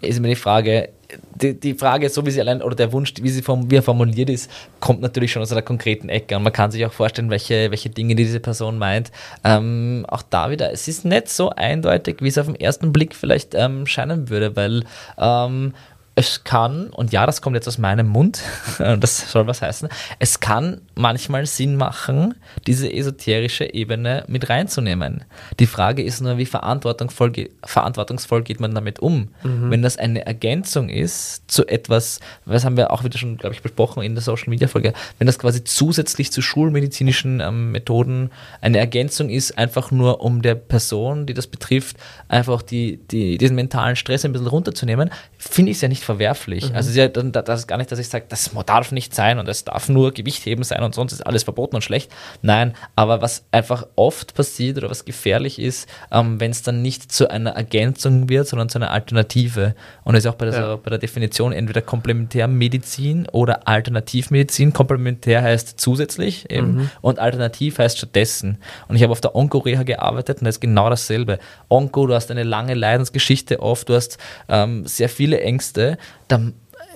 [0.01, 0.89] ist mir die Frage,
[1.35, 3.83] die, die Frage, so wie sie allein, oder der Wunsch, wie, sie form, wie er
[3.83, 4.51] formuliert ist,
[4.81, 6.37] kommt natürlich schon aus einer konkreten Ecke.
[6.37, 9.11] Und man kann sich auch vorstellen, welche, welche Dinge die diese Person meint.
[9.45, 13.15] Ähm, auch da wieder, es ist nicht so eindeutig, wie es auf den ersten Blick
[13.15, 14.85] vielleicht ähm, scheinen würde, weil
[15.19, 15.75] ähm,
[16.15, 18.43] es kann, und ja, das kommt jetzt aus meinem Mund,
[18.79, 19.89] das soll was heißen,
[20.19, 22.35] es kann manchmal Sinn machen,
[22.67, 25.25] diese esoterische Ebene mit reinzunehmen.
[25.59, 27.33] Die Frage ist nur, wie verantwortungsvoll,
[27.65, 29.29] verantwortungsvoll geht man damit um?
[29.43, 29.71] Mhm.
[29.71, 33.63] Wenn das eine Ergänzung ist zu etwas, was haben wir auch wieder schon, glaube ich,
[33.63, 38.31] besprochen in der Social Media Folge, wenn das quasi zusätzlich zu schulmedizinischen ähm, Methoden
[38.61, 41.97] eine Ergänzung ist, einfach nur um der Person, die das betrifft,
[42.29, 46.71] einfach die, die, diesen mentalen Stress ein bisschen runterzunehmen, finde ich es ja nicht verwerflich.
[46.71, 46.77] Mhm.
[46.77, 49.65] Also ja, das ist gar nicht, dass ich sage, das darf nicht sein und es
[49.65, 52.11] darf nur Gewichtheben sein und sonst ist alles verboten und schlecht.
[52.43, 57.13] Nein, aber was einfach oft passiert oder was gefährlich ist, ähm, wenn es dann nicht
[57.13, 59.75] zu einer Ergänzung wird, sondern zu einer Alternative.
[60.05, 60.77] Und das ist auch bei der, ja.
[60.77, 64.73] bei der Definition entweder Komplementärmedizin oder Alternativmedizin.
[64.73, 66.91] Komplementär heißt zusätzlich eben mhm.
[67.01, 68.59] und alternativ heißt stattdessen.
[68.89, 71.39] Und ich habe auf der Onko-Reha gearbeitet und das ist genau dasselbe.
[71.69, 74.19] Onko, du hast eine lange Leidensgeschichte oft, du hast
[74.49, 76.41] ähm, sehr viele Ängste, da,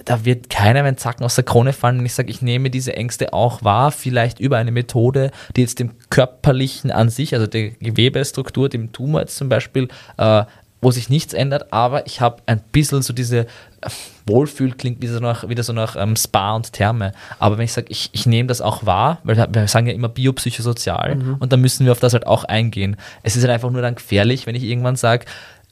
[0.05, 2.97] da wird keiner mit Zacken aus der Krone fallen, wenn ich sage, ich nehme diese
[2.97, 7.71] Ängste auch wahr, vielleicht über eine Methode, die jetzt dem körperlichen an sich, also der
[7.71, 10.45] Gewebestruktur, dem Tumor jetzt zum Beispiel, äh,
[10.85, 13.47] wo sich nichts ändert, aber ich habe ein bisschen so diese
[13.81, 13.91] äh,
[14.27, 17.13] Wohlfühl klingt wieder so nach, wieder so nach ähm, Spa und Therme.
[17.39, 20.09] Aber wenn ich sage, ich, ich nehme das auch wahr, weil wir sagen ja immer
[20.09, 21.37] biopsychosozial mhm.
[21.41, 22.97] und da müssen wir auf das halt auch eingehen.
[23.23, 25.25] Es ist halt einfach nur dann gefährlich, wenn ich irgendwann sage,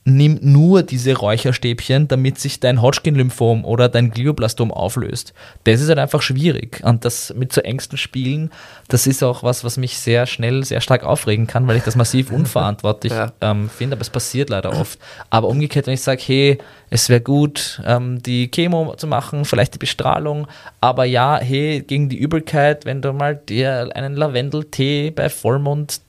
[0.04, 5.32] nimm nur diese Räucherstäbchen, damit sich dein Hodgkin-Lymphom oder dein Glioblastom auflöst.
[5.64, 6.82] Das ist halt einfach schwierig.
[6.82, 8.50] Und das mit so Ängsten spielen,
[8.88, 11.94] das ist auch was, was mich sehr schnell, sehr stark aufregen kann, weil ich das
[11.94, 13.32] massiv unverantwortlich ja.
[13.40, 13.94] ähm, finde.
[13.94, 14.98] Aber es passiert leider oft.
[15.30, 16.58] Aber umgekehrt, wenn ich sage, hey,
[16.90, 20.48] es wäre gut, ähm, die Chemo zu machen, vielleicht die Bestrahlung,
[20.80, 26.00] aber ja, hey, gegen die Übelkeit, wenn du mal dir einen Lavendeltee bei Vollmond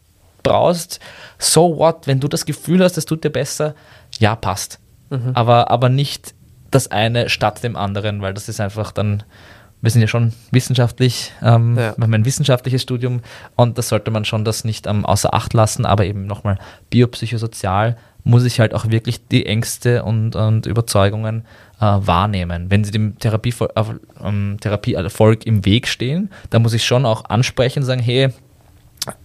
[0.44, 1.00] brauchst,
[1.40, 3.76] so what, wenn du das Gefühl hast, es tut dir besser,
[4.20, 4.80] ja, passt.
[5.10, 5.32] Mhm.
[5.34, 6.36] Aber, aber nicht
[6.72, 9.24] das eine statt dem anderen, weil das ist einfach dann,
[9.82, 11.96] wir sind ja schon wissenschaftlich, ähm, ja.
[11.96, 13.22] wir haben ein wissenschaftliches Studium
[13.56, 16.58] und da sollte man schon das nicht ähm, außer Acht lassen, aber eben nochmal
[16.90, 21.46] biopsychosozial muss ich halt auch wirklich die Ängste und, und Überzeugungen
[21.80, 22.72] äh, wahrnehmen.
[22.72, 27.80] Wenn sie dem Therapie, äh, Therapieerfolg im Weg stehen, dann muss ich schon auch ansprechen
[27.80, 28.30] und sagen, hey,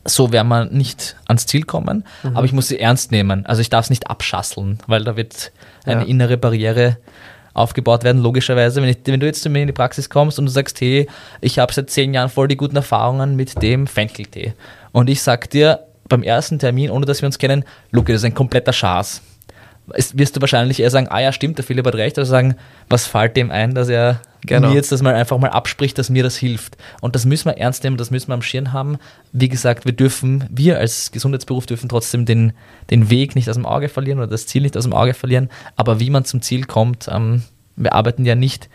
[0.05, 2.37] so werden wir nicht ans Ziel kommen, mhm.
[2.37, 3.47] aber ich muss sie ernst nehmen.
[3.47, 5.53] Also ich darf es nicht abschasseln, weil da wird
[5.85, 6.07] eine ja.
[6.07, 6.97] innere Barriere
[7.55, 8.83] aufgebaut werden, logischerweise.
[8.83, 11.09] Wenn, ich, wenn, du jetzt zu mir in die Praxis kommst und du sagst, hey,
[11.41, 14.55] ich habe seit zehn Jahren voll die guten Erfahrungen mit dem Fencheltee
[14.93, 18.24] und ich sag dir beim ersten Termin, ohne dass wir uns kennen, Luke, das ist
[18.24, 19.22] ein kompletter Schaß
[20.14, 22.57] wirst du wahrscheinlich eher sagen, ah ja, stimmt, der Philipp hat recht, oder sagen,
[22.89, 24.68] was fällt dem ein, dass er genau.
[24.68, 26.76] mir jetzt das mal einfach mal abspricht, dass mir das hilft.
[27.01, 28.99] Und das müssen wir ernst nehmen, das müssen wir am Schirm haben.
[29.32, 32.53] Wie gesagt, wir dürfen, wir als Gesundheitsberuf dürfen trotzdem den,
[32.91, 35.51] den Weg nicht aus dem Auge verlieren oder das Ziel nicht aus dem Auge verlieren.
[35.76, 37.43] Aber wie man zum Ziel kommt, ähm,
[37.76, 38.68] wir arbeiten ja nicht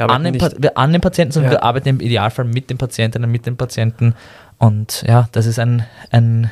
[0.00, 1.58] an den, nicht, an den, Patienten, sondern ja.
[1.58, 4.14] wir arbeiten im Idealfall mit den Patientinnen, mit den Patienten.
[4.58, 6.50] Und ja, das ist ein, ein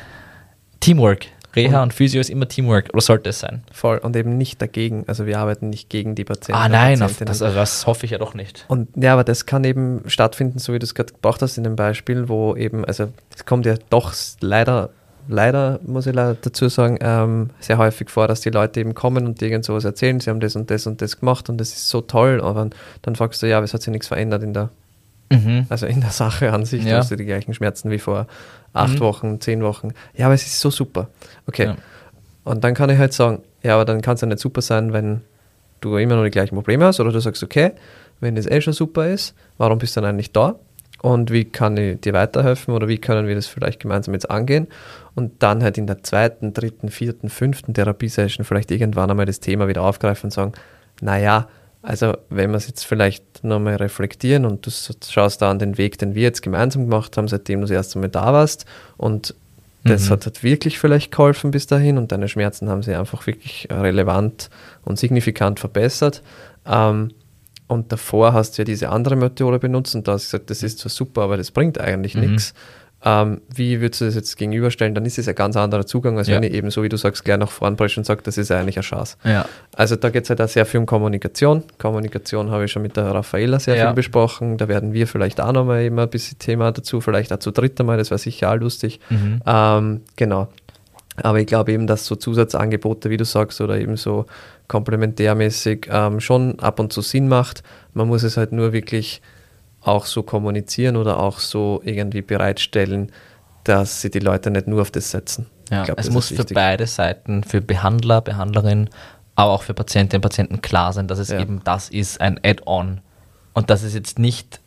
[0.79, 1.27] Teamwork.
[1.55, 3.63] Reha und, und Physio ist immer Teamwork oder sollte es sein.
[3.71, 5.03] Voll und eben nicht dagegen.
[5.07, 6.61] Also wir arbeiten nicht gegen die Patienten.
[6.61, 8.65] Ah nein, das, also das hoffe ich ja doch nicht.
[8.67, 11.63] Und ja, aber das kann eben stattfinden, so wie du es gerade gebraucht hast in
[11.63, 14.89] dem Beispiel, wo eben, also es kommt ja doch leider
[15.27, 19.41] leider, muss ich dazu sagen, ähm, sehr häufig vor, dass die Leute eben kommen und
[19.41, 21.89] dir irgend sowas erzählen, sie haben das und das und das gemacht und das ist
[21.89, 22.69] so toll, aber
[23.01, 24.69] dann fragst du, ja, es hat sich nichts verändert in der,
[25.31, 25.65] mhm.
[25.69, 26.91] also in der Sache an sich, ja.
[26.91, 28.27] du hast die gleichen Schmerzen wie vor
[28.73, 28.99] acht mhm.
[28.99, 29.89] Wochen, zehn Wochen.
[30.15, 31.09] Ja, aber es ist so super.
[31.47, 31.65] Okay.
[31.65, 31.75] Ja.
[32.43, 34.91] Und dann kann ich halt sagen, ja, aber dann kann es ja nicht super sein,
[34.93, 35.21] wenn
[35.81, 37.71] du immer noch die gleichen Probleme hast oder du sagst, okay,
[38.19, 40.55] wenn das eh schon super ist, warum bist du dann eigentlich da?
[41.01, 44.67] Und wie kann ich dir weiterhelfen oder wie können wir das vielleicht gemeinsam jetzt angehen?
[45.15, 49.67] Und dann halt in der zweiten, dritten, vierten, fünften Therapiesession vielleicht irgendwann einmal das Thema
[49.67, 50.53] wieder aufgreifen und sagen,
[51.01, 51.49] naja,
[51.83, 55.97] also wenn wir es jetzt vielleicht nochmal reflektieren und du schaust da an den Weg,
[55.97, 58.65] den wir jetzt gemeinsam gemacht haben, seitdem du das erste Mal da warst
[58.97, 59.35] und
[59.83, 60.11] das mhm.
[60.11, 64.49] hat, hat wirklich vielleicht geholfen bis dahin und deine Schmerzen haben sich einfach wirklich relevant
[64.85, 66.23] und signifikant verbessert.
[66.65, 67.11] Ähm,
[67.67, 70.63] und davor hast du ja diese andere Methode benutzt und da hast du gesagt, das
[70.63, 72.21] ist zwar super, aber das bringt eigentlich mhm.
[72.21, 72.53] nichts.
[73.05, 74.95] Ähm, wie würdest du das jetzt gegenüberstellen?
[74.95, 76.35] Dann ist es ein ganz anderer Zugang, als ja.
[76.35, 78.49] wenn ich eben, so wie du sagst, gleich nach vorn presche und sage, das ist
[78.51, 79.17] eigentlich eine Chance.
[79.25, 79.45] Ja.
[79.75, 81.63] Also da geht es halt auch sehr viel um Kommunikation.
[81.79, 83.87] Kommunikation habe ich schon mit der Raffaella sehr ja.
[83.87, 84.57] viel besprochen.
[84.57, 87.97] Da werden wir vielleicht auch nochmal ein bisschen Thema dazu, vielleicht auch zu dritt einmal,
[87.97, 89.01] das wäre sicher auch lustig.
[89.09, 89.41] Mhm.
[89.45, 90.47] Ähm, genau.
[91.21, 94.25] Aber ich glaube eben, dass so Zusatzangebote, wie du sagst, oder eben so
[94.67, 97.63] komplementärmäßig ähm, schon ab und zu Sinn macht.
[97.93, 99.21] Man muss es halt nur wirklich
[99.85, 103.11] auch so kommunizieren oder auch so irgendwie bereitstellen,
[103.63, 105.47] dass sie die Leute nicht nur auf das setzen.
[105.71, 108.89] Ja, glaub, es muss für beide Seiten, für Behandler, Behandlerin,
[109.35, 111.39] aber auch für Patientinnen und Patienten klar sein, dass es ja.
[111.39, 113.01] eben das ist, ein Add-on.
[113.53, 114.59] Und dass es jetzt nicht,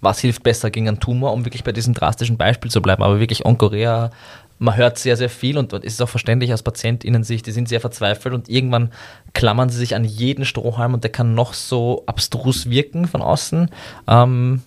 [0.00, 3.20] was hilft besser gegen einen Tumor, um wirklich bei diesem drastischen Beispiel zu bleiben, aber
[3.20, 4.10] wirklich Onkorea,
[4.58, 7.80] man hört sehr, sehr viel und es ist auch verständlich aus PatientInnen-Sicht, die sind sehr
[7.80, 8.92] verzweifelt und irgendwann
[9.34, 13.70] klammern sie sich an jeden Strohhalm und der kann noch so abstrus wirken von außen.
[14.08, 14.62] Ähm,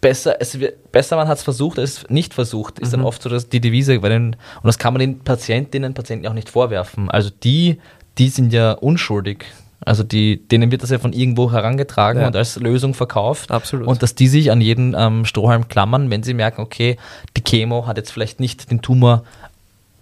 [0.00, 0.58] besser, es
[0.92, 2.98] besser man hat es versucht, als nicht versucht, ist mhm.
[2.98, 4.00] dann oft so dass die Devise.
[4.02, 7.10] Weil den, und das kann man den Patientinnen und Patienten auch nicht vorwerfen.
[7.10, 7.80] Also die,
[8.18, 9.46] die sind ja unschuldig.
[9.86, 12.26] Also die, denen wird das ja von irgendwo herangetragen Ja.
[12.26, 13.50] und als Lösung verkauft.
[13.52, 13.86] Absolut.
[13.86, 16.96] Und dass die sich an jeden ähm, Strohhalm klammern, wenn sie merken, okay,
[17.36, 19.22] die Chemo hat jetzt vielleicht nicht den Tumor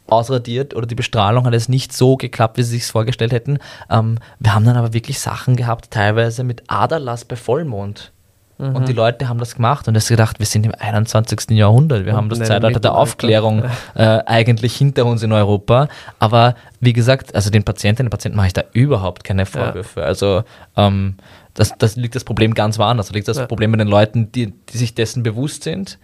[0.07, 3.59] ausradiert oder die Bestrahlung hat jetzt nicht so geklappt, wie sie sich vorgestellt hätten.
[3.91, 8.11] Ähm, wir haben dann aber wirklich Sachen gehabt, teilweise mit Aderlass bei Vollmond.
[8.59, 8.77] Mhm.
[8.77, 11.51] Und die Leute haben das gemacht und es gedacht, wir sind im 21.
[11.51, 12.95] Jahrhundert, wir Und haben das Zeitalter der.
[12.95, 15.89] Aufklärung äh, eigentlich hinter uns in Europa.
[16.21, 20.05] Aber wie gesagt, also den Patientinnen und Patienten mache ich da überhaupt keine Vorwürfe.
[20.05, 20.45] Also
[20.77, 21.17] ähm,
[21.55, 23.09] das, das liegt das Problem ganz woanders.
[23.09, 23.47] Da liegt das Ja.
[23.47, 25.99] Problem bei den Leuten, die, die sich dessen bewusst sind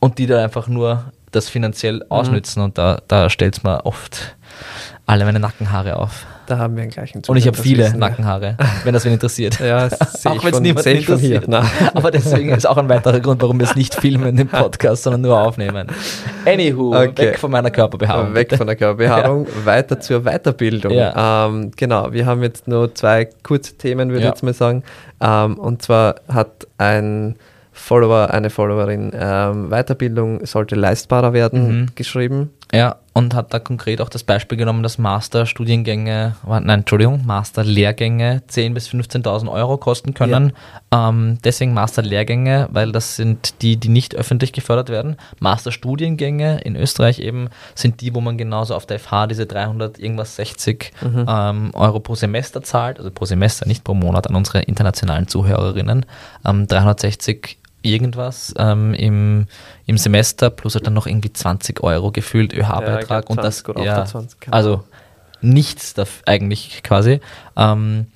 [0.00, 2.02] und die da einfach nur das finanziell Mhm.
[2.10, 2.60] ausnützen.
[2.62, 4.36] Und da, da stellt es mir oft
[5.06, 6.24] alle meine Nackenhaare auf.
[6.46, 7.98] Da haben wir einen gleichen Und ich habe viele wissen.
[7.98, 9.60] Nackenhaare, wenn das wen interessiert.
[9.60, 10.96] Ja, das auch wenn es hier.
[10.98, 11.46] interessiert.
[11.94, 15.22] Aber deswegen ist auch ein weiterer Grund, warum wir es nicht filmen dem Podcast, sondern
[15.22, 15.88] nur aufnehmen.
[16.46, 17.16] Anywho, Okay.
[17.28, 18.34] weg von meiner Körperbehaarung.
[18.34, 18.58] Weg bitte.
[18.58, 20.92] von der Körperbehaarung, weiter zur Weiterbildung.
[20.92, 21.46] Ja.
[21.46, 24.30] Ähm, genau, wir haben jetzt nur zwei kurze Themen, würde ich Ja.
[24.30, 24.82] jetzt mal sagen.
[25.22, 27.36] Ähm, und zwar hat ein
[27.72, 31.86] Follower, eine Followerin ähm, Weiterbildung sollte leistbarer werden Mhm.
[31.94, 32.50] geschrieben.
[32.72, 38.74] Ja, und hat da konkret auch das Beispiel genommen, dass Masterstudiengänge, nein, Entschuldigung, Masterlehrgänge 10.000
[38.74, 40.52] bis 15.000 Euro kosten können.
[40.90, 45.16] Ähm, deswegen Masterlehrgänge, weil das sind die, die nicht öffentlich gefördert werden.
[45.38, 50.34] Masterstudiengänge in Österreich eben sind die, wo man genauso auf der FH diese 300 irgendwas
[50.34, 50.92] 60
[51.28, 56.04] ähm, Euro pro Semester zahlt, also pro Semester, nicht pro Monat an unsere internationalen Zuhörerinnen.
[56.44, 59.46] Ähm, 360 irgendwas ähm, im,
[59.86, 63.62] im Semester plus halt dann noch irgendwie 20 Euro gefühlt Ja, ÖH-Beitrag glaub und das
[63.62, 64.84] 20 ja, 28, keine also
[65.40, 67.20] nichts da eigentlich quasi.
[67.56, 68.06] Ähm,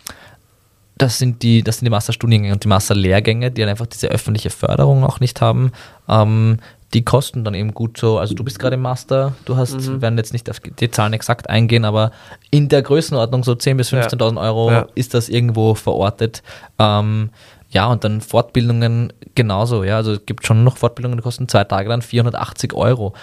[0.97, 4.51] das sind die, das sind die Masterstudiengänge und die Masterlehrgänge, die halt einfach diese öffentliche
[4.51, 5.71] Förderung auch nicht haben.
[6.09, 6.59] Ähm,
[6.95, 9.87] die kosten dann eben gut so, also du bist gerade im Master, du hast, Mhm.
[9.87, 12.13] wir werden jetzt nicht auf die Zahlen exakt eingehen, aber
[12.51, 14.01] in der Größenordnung so 10.000 bis Ja.
[14.01, 14.87] 15.000 Euro Ja.
[14.95, 16.43] ist das irgendwo verortet.
[16.79, 17.29] Ähm,
[17.71, 21.65] ja, und dann Fortbildungen genauso, ja, also es gibt schon noch Fortbildungen, die kosten zwei
[21.65, 23.15] Tage dann 480 Euro.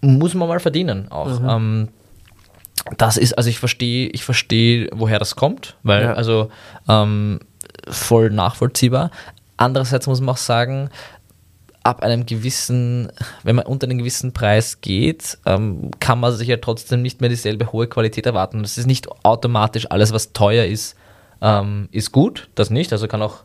[0.00, 1.40] Muss man mal verdienen auch.
[1.40, 1.48] Mhm.
[1.48, 1.88] Ähm,
[2.96, 6.12] das ist, also ich verstehe, ich verstehe, woher das kommt, weil, Ja.
[6.14, 6.50] also
[6.88, 7.40] ähm,
[7.88, 9.10] voll nachvollziehbar.
[9.56, 10.90] Andererseits muss man auch sagen,
[11.82, 13.10] ab einem gewissen,
[13.44, 17.30] wenn man unter einen gewissen Preis geht, ähm, kann man sich ja trotzdem nicht mehr
[17.30, 18.62] dieselbe hohe Qualität erwarten.
[18.62, 20.96] Das ist nicht automatisch alles, was teuer ist,
[21.40, 22.48] ähm, ist gut.
[22.54, 22.92] Das nicht.
[22.92, 23.38] Also kann auch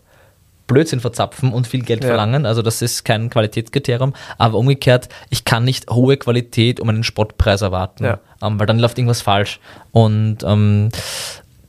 [0.68, 2.10] Blödsinn verzapfen und viel Geld Ja.
[2.10, 2.46] verlangen.
[2.46, 4.14] Also das ist kein Qualitätskriterium.
[4.38, 8.20] Aber umgekehrt, ich kann nicht hohe Qualität um einen Spottpreis erwarten, Ja.
[8.42, 9.60] ähm, weil dann läuft irgendwas falsch.
[9.92, 10.90] Und ähm,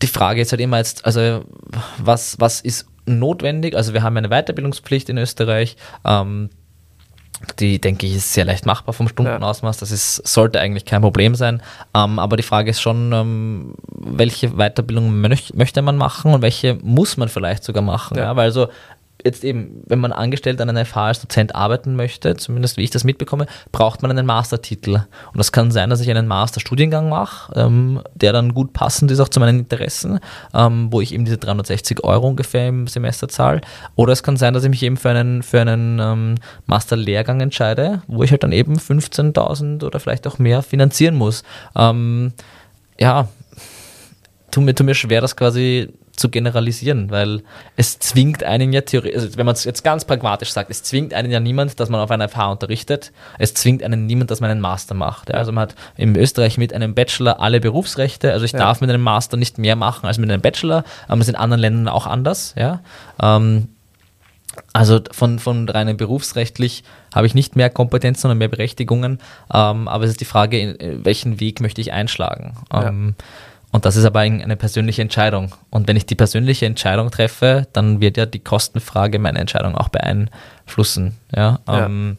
[0.03, 1.45] die Frage ist halt immer jetzt, also
[1.99, 3.77] was, was ist notwendig?
[3.77, 5.77] Also wir haben eine Weiterbildungspflicht in Österreich.
[6.05, 6.51] Ähm,
[7.53, 9.79] die, denke ich, ist sehr leicht machbar vom Stundenausmaß.
[9.79, 11.63] Das ist, sollte eigentlich kein Problem sein.
[11.95, 16.79] Ähm, aber die Frage ist schon, ähm, welche Weiterbildung möch, möchte man machen und welche
[16.83, 18.17] muss man vielleicht sogar machen.
[18.17, 18.25] Ja.
[18.25, 18.37] Ja.
[18.37, 18.69] Weil also
[19.25, 22.91] jetzt eben, wenn man angestellt an einer FH als Dozent arbeiten möchte, zumindest wie ich
[22.91, 24.97] das mitbekomme, braucht man einen Mastertitel.
[25.33, 29.20] Und das kann sein, dass ich einen Masterstudiengang mache, ähm, der dann gut passend ist
[29.20, 30.20] auch zu meinen Interessen,
[30.53, 33.62] ähm, wo ich eben diese 360 Euro ungefähr im Semester zahle.
[33.97, 36.35] Oder es kann sein, dass ich mich eben für einen, für einen ähm,
[36.66, 41.45] Masterlehrgang entscheide, wo ich halt dann eben 15.000 oder vielleicht auch mehr finanzieren muss.
[41.75, 42.33] Ähm,
[43.01, 43.29] ja,
[44.51, 47.43] tut mir, tut mir schwer, das quasi zu generalisieren, weil
[47.77, 51.12] es zwingt einen ja theoretisch, also wenn man es jetzt ganz pragmatisch sagt, es zwingt
[51.12, 54.51] einen ja niemand, dass man auf einer FH unterrichtet, es zwingt einen niemand, dass man
[54.51, 55.31] einen Master macht.
[55.31, 55.37] Ja.
[55.37, 58.61] Also man hat in Österreich mit einem Bachelor alle Berufsrechte, also ich Ja.
[58.61, 61.41] darf mit einem Master nicht mehr machen als mit einem Bachelor, aber das ist in
[61.41, 62.55] anderen Ländern auch anders.
[62.57, 62.81] Ja.
[63.21, 63.69] Ähm,
[64.73, 69.19] also von, von rein berufsrechtlich habe ich nicht mehr Kompetenzen, sondern mehr Berechtigungen.
[69.53, 72.55] Ähm, aber es ist die Frage, in, in welchen Weg möchte ich einschlagen?
[72.73, 72.93] Ja.
[73.75, 75.53] Und das ist aber ein- eine persönliche Entscheidung.
[75.68, 79.89] Und wenn ich die persönliche Entscheidung treffe, dann wird ja die Kostenfrage meine Entscheidung auch
[79.89, 81.16] beeinflussen.
[81.35, 81.87] Ja, Ja.
[81.87, 82.16] ähm,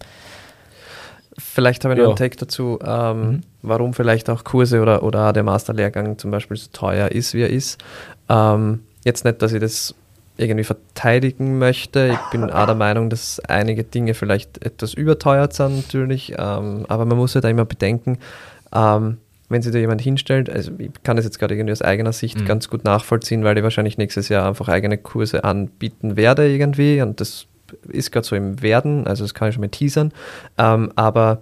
[1.38, 3.42] Vielleicht habe ich noch einen Take dazu, ähm, Mhm.
[3.62, 7.50] warum vielleicht auch Kurse oder, oder der Masterlehrgang zum Beispiel so teuer ist, wie er
[7.50, 7.82] ist.
[8.30, 9.96] Ähm, jetzt nicht, dass ich das
[10.38, 12.10] irgendwie verteidigen möchte.
[12.14, 17.06] Ich bin auch der Meinung, dass einige Dinge vielleicht etwas überteuert sind natürlich, ähm, aber
[17.06, 18.18] man muss ja da immer bedenken,
[18.74, 19.18] ähm,
[19.50, 22.42] wenn sich da jemand hinstellt, also ich kann das jetzt gerade irgendwie aus eigener Sicht
[22.42, 22.46] Mhm.
[22.46, 27.22] ganz gut nachvollziehen, weil ich wahrscheinlich nächstes Jahr einfach eigene Kurse anbieten werde irgendwie und
[27.22, 27.48] das
[27.90, 30.12] ist gerade so im Werden, also das kann ich schon mal teasern,
[30.58, 31.42] ähm, aber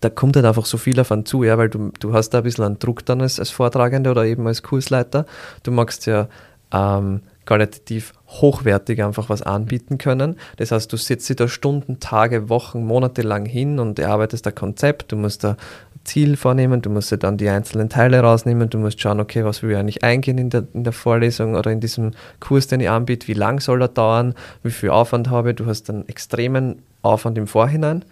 [0.00, 2.44] da kommt halt einfach so viel einen zu, ja, weil du, du hast da ein
[2.44, 5.24] bisschen einen Druck dann als, als Vortragende oder eben als Kursleiter.
[5.62, 6.28] Du magst ja
[6.72, 10.36] ähm, qualitativ hochwertig einfach was anbieten können.
[10.56, 15.12] Das heißt, du sitzt da Stunden, Tage, Wochen, Monate lang hin und erarbeitest ein Konzept.
[15.12, 15.56] Du musst da
[16.04, 19.62] Ziel vornehmen, du musst dir dann die einzelnen Teile rausnehmen, du musst schauen, okay, was
[19.62, 22.90] will ich eigentlich eingehen in der, in der Vorlesung oder in diesem Kurs, den ich
[22.90, 27.38] anbiete, wie lang soll er dauern, wie viel Aufwand habe du hast einen extremen Aufwand
[27.38, 28.04] im Vorhinein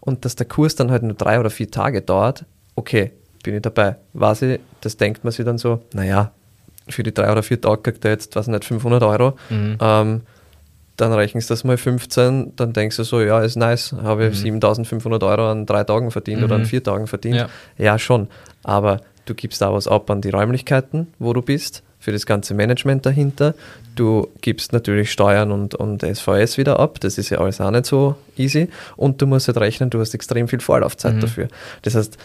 [0.00, 3.12] und dass der Kurs dann halt nur drei oder vier Tage dauert, okay,
[3.42, 3.96] bin ich dabei.
[4.12, 6.32] Weiß ich, das denkt man sich dann so, naja,
[6.88, 9.36] für die drei oder vier Tage kriegt er jetzt, weiß nicht, 500 Euro.
[9.48, 9.78] Mhm.
[9.80, 10.20] Ähm,
[11.00, 14.30] dann rechnest du das mal 15, dann denkst du so, ja, ist nice, habe ich
[14.30, 14.58] mhm.
[14.60, 16.44] 7500 Euro an drei Tagen verdient mhm.
[16.44, 16.66] oder an mhm.
[16.66, 17.36] vier Tagen verdient.
[17.36, 17.48] Ja.
[17.78, 18.28] ja, schon.
[18.62, 22.54] Aber du gibst da was ab an die Räumlichkeiten, wo du bist, für das ganze
[22.54, 23.54] Management dahinter.
[23.94, 27.86] Du gibst natürlich Steuern und, und SVS wieder ab, das ist ja alles auch nicht
[27.86, 28.68] so easy.
[28.96, 31.20] Und du musst halt rechnen, du hast extrem viel Vorlaufzeit mhm.
[31.20, 31.48] dafür.
[31.82, 32.16] Das heißt,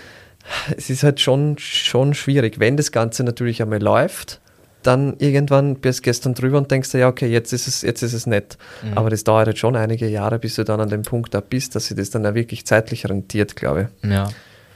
[0.78, 2.60] es ist halt schon, schon schwierig.
[2.60, 4.40] Wenn das Ganze natürlich einmal läuft,
[4.86, 8.04] dann irgendwann bist du gestern drüber und denkst dir, ja, okay, jetzt ist es, jetzt
[8.04, 8.58] ist es nett.
[8.84, 8.98] Mhm.
[8.98, 11.76] Aber das dauert jetzt schon einige Jahre, bis du dann an dem Punkt da bist,
[11.76, 14.10] dass sich das dann auch wirklich zeitlich rentiert, glaube ich.
[14.10, 14.28] Ja.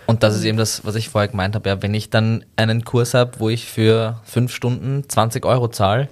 [0.07, 1.69] Und das ist eben das, was ich vorher gemeint habe.
[1.69, 6.09] Ja, wenn ich dann einen Kurs habe, wo ich für fünf Stunden 20 Euro zahle,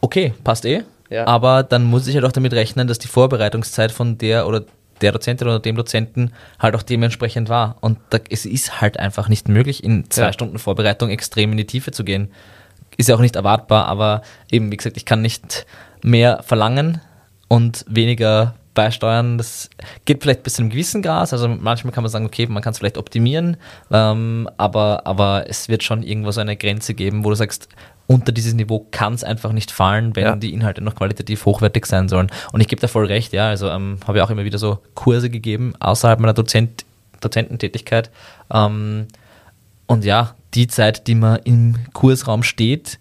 [0.00, 0.84] okay, passt eh.
[1.10, 1.26] Ja.
[1.26, 4.64] Aber dann muss ich halt auch damit rechnen, dass die Vorbereitungszeit von der oder
[5.02, 7.76] der Dozentin oder dem Dozenten halt auch dementsprechend war.
[7.80, 10.32] Und da, es ist halt einfach nicht möglich, in zwei ja.
[10.32, 12.30] Stunden Vorbereitung extrem in die Tiefe zu gehen
[12.96, 15.66] ist ja auch nicht erwartbar, aber eben, wie gesagt, ich kann nicht
[16.02, 17.00] mehr verlangen
[17.48, 19.38] und weniger beisteuern.
[19.38, 19.68] Das
[20.04, 21.32] geht vielleicht bis zu einem gewissen Gras.
[21.32, 23.56] Also manchmal kann man sagen, okay, man kann es vielleicht optimieren,
[23.90, 27.68] ähm, aber, aber es wird schon irgendwo so eine Grenze geben, wo du sagst,
[28.06, 30.36] unter dieses Niveau kann es einfach nicht fallen, wenn ja.
[30.36, 32.30] die Inhalte noch qualitativ hochwertig sein sollen.
[32.52, 33.48] Und ich gebe da voll recht, ja.
[33.48, 36.84] Also ähm, habe ich auch immer wieder so Kurse gegeben außerhalb meiner Dozent,
[37.20, 38.10] Dozententätigkeit.
[38.52, 39.08] Ähm,
[39.86, 42.98] und ja, die Zeit, die man im Kursraum steht,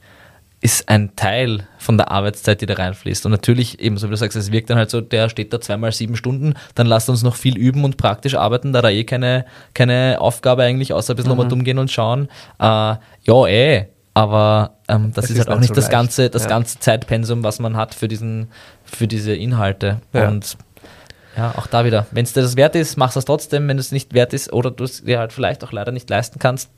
[0.61, 3.25] ist ein Teil von der Arbeitszeit, die da reinfließt.
[3.25, 5.91] Und natürlich, ebenso wie du sagst, es wirkt dann halt so, der steht da zweimal
[5.91, 9.45] sieben Stunden, dann lasst uns noch viel üben und praktisch arbeiten, da da eh keine,
[9.75, 11.37] keine Aufgabe eigentlich, außer ein bisschen mhm.
[11.37, 12.29] nochmal dumm gehen und schauen.
[12.59, 16.43] Äh, ja, eh, aber ähm, das, das, ist halt auch nicht so das, ganze, das
[16.43, 16.49] ja.
[16.49, 18.47] ganze Zeitpensum, was man hat für, diesen,
[18.85, 20.01] für diese Inhalte.
[20.13, 20.29] Ja.
[20.29, 20.57] Und
[21.37, 22.07] ja, auch da wieder.
[22.11, 23.67] Wenn es dir das wert ist, machst du es trotzdem.
[23.67, 26.39] Wenn es nicht wert ist oder du es dir halt vielleicht auch leider nicht leisten
[26.39, 26.69] kannst,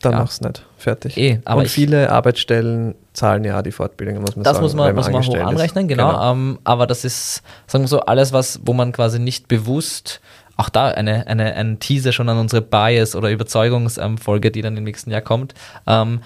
[0.00, 0.18] dann ja.
[0.18, 0.64] mach's nicht.
[0.78, 1.16] Fertig.
[1.16, 4.64] Eh, aber Und viele Arbeitsstellen zahlen ja die Fortbildung, muss man das sagen.
[4.64, 6.08] Das muss man, muss man hoch anrechnen, genau.
[6.12, 6.32] genau.
[6.32, 10.20] Ähm, aber das ist, sagen wir so, alles, was, wo man quasi nicht bewusst
[10.56, 14.84] auch da eine, eine, ein Teaser schon an unsere Bias- oder Überzeugungsfolge, die dann im
[14.84, 15.54] nächsten Jahr kommt.
[15.86, 16.20] Ähm,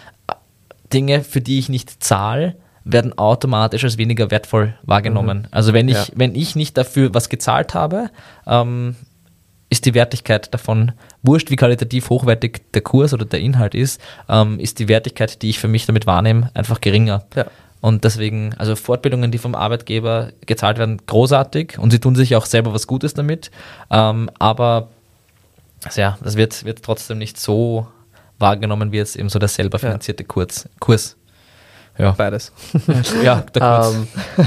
[0.92, 2.56] Dinge, für die ich nicht zahle,
[2.90, 5.38] werden automatisch als weniger wertvoll wahrgenommen.
[5.38, 5.48] Mhm.
[5.50, 6.06] Also wenn ich, ja.
[6.14, 8.10] wenn ich nicht dafür was gezahlt habe,
[8.46, 8.96] ähm,
[9.70, 14.58] ist die Wertigkeit davon, wurscht wie qualitativ hochwertig der Kurs oder der Inhalt ist, ähm,
[14.58, 17.24] ist die Wertigkeit, die ich für mich damit wahrnehme, einfach geringer.
[17.36, 17.46] Ja.
[17.80, 22.46] Und deswegen, also Fortbildungen, die vom Arbeitgeber gezahlt werden, großartig und sie tun sich auch
[22.46, 23.50] selber was Gutes damit.
[23.90, 24.88] Ähm, aber
[25.84, 27.86] also ja, das wird, wird trotzdem nicht so
[28.38, 30.26] wahrgenommen wie jetzt eben so der selber finanzierte ja.
[30.26, 30.68] Kurs.
[30.80, 31.17] Kurs.
[31.98, 32.12] Ja.
[32.12, 32.52] Beides.
[33.24, 34.06] ja, um,
[34.38, 34.46] ähm,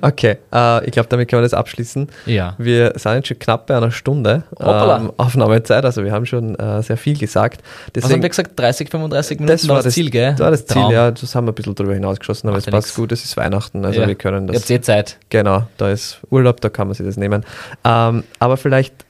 [0.00, 2.08] Okay, uh, ich glaube, damit können wir das abschließen.
[2.26, 2.54] Ja.
[2.58, 6.82] Wir sind jetzt schon knapp bei einer Stunde ähm, Aufnahmezeit, also wir haben schon uh,
[6.82, 7.62] sehr viel gesagt.
[7.94, 8.58] Deswegen, Was haben wir gesagt?
[8.58, 10.32] 30, 35 Minuten das war das Ziel, gell?
[10.32, 10.92] Das war das Ziel, Traum.
[10.92, 11.10] ja.
[11.10, 12.94] Das haben wir ein bisschen drüber hinausgeschossen, aber es passt nix.
[12.94, 14.06] gut, es ist Weihnachten, also ja.
[14.06, 14.54] wir können das.
[14.54, 15.18] Ihr habt eh Zeit.
[15.30, 17.44] Genau, da ist Urlaub, da kann man sich das nehmen.
[17.82, 19.03] Um, aber vielleicht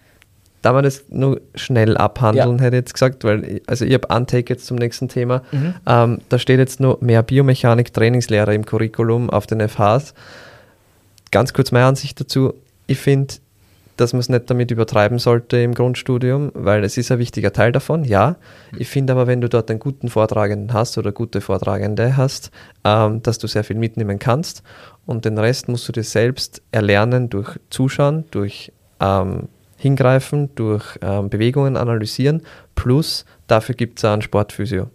[0.64, 2.64] da man das nur schnell abhandeln, ja.
[2.64, 5.42] hätte ich jetzt gesagt, weil, also ich habe Antake jetzt zum nächsten Thema.
[5.52, 5.74] Mhm.
[5.86, 10.14] Ähm, da steht jetzt nur mehr Biomechanik, Trainingslehre im Curriculum auf den FHs.
[11.30, 12.54] Ganz kurz meine Ansicht dazu.
[12.86, 13.34] Ich finde,
[13.98, 17.70] dass man es nicht damit übertreiben sollte im Grundstudium, weil es ist ein wichtiger Teil
[17.70, 18.36] davon, ja.
[18.78, 22.50] Ich finde aber, wenn du dort einen guten Vortragenden hast oder gute Vortragende hast,
[22.84, 24.62] ähm, dass du sehr viel mitnehmen kannst
[25.04, 29.48] und den Rest musst du dir selbst erlernen durch Zuschauen, durch ähm,
[29.84, 32.42] hingreifen, durch ähm, Bewegungen analysieren,
[32.74, 34.88] plus dafür gibt es auch einen Sportphysio.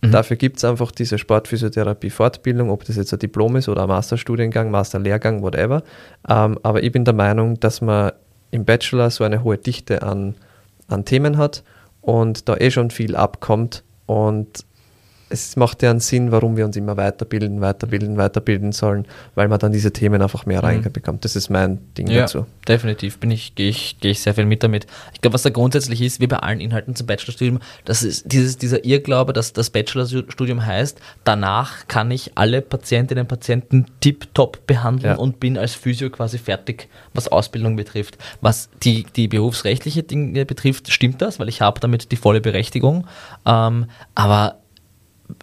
[0.00, 0.12] Mhm.
[0.12, 4.70] Dafür gibt es einfach diese Sportphysiotherapie-Fortbildung, ob das jetzt ein Diplom ist oder ein Masterstudiengang,
[4.70, 5.82] Masterlehrgang, whatever.
[6.28, 8.12] Ähm, aber ich bin der Meinung, dass man
[8.52, 10.36] im Bachelor so eine hohe Dichte an,
[10.86, 11.64] an Themen hat
[12.00, 14.64] und da eh schon viel abkommt und
[15.30, 19.58] es macht ja einen Sinn, warum wir uns immer weiterbilden, weiterbilden, weiterbilden sollen, weil man
[19.58, 20.82] dann diese Themen einfach mehr mhm.
[20.82, 21.24] reinbekommt.
[21.24, 22.46] Das ist mein Ding ja, dazu.
[22.66, 24.86] Definitiv, bin ich, gehe ich, gehe ich sehr viel mit damit.
[25.12, 28.56] Ich glaube, was da grundsätzlich ist, wie bei allen Inhalten zum Bachelorstudium, das ist dieses,
[28.56, 35.14] dieser Irrglaube, dass das Bachelorstudium heißt, danach kann ich alle Patientinnen und Patienten tiptop behandeln
[35.14, 35.18] ja.
[35.18, 38.18] und bin als Physio quasi fertig, was Ausbildung betrifft.
[38.40, 43.06] Was die, die berufsrechtliche Dinge betrifft, stimmt das, weil ich habe damit die volle Berechtigung.
[43.44, 44.56] Ähm, aber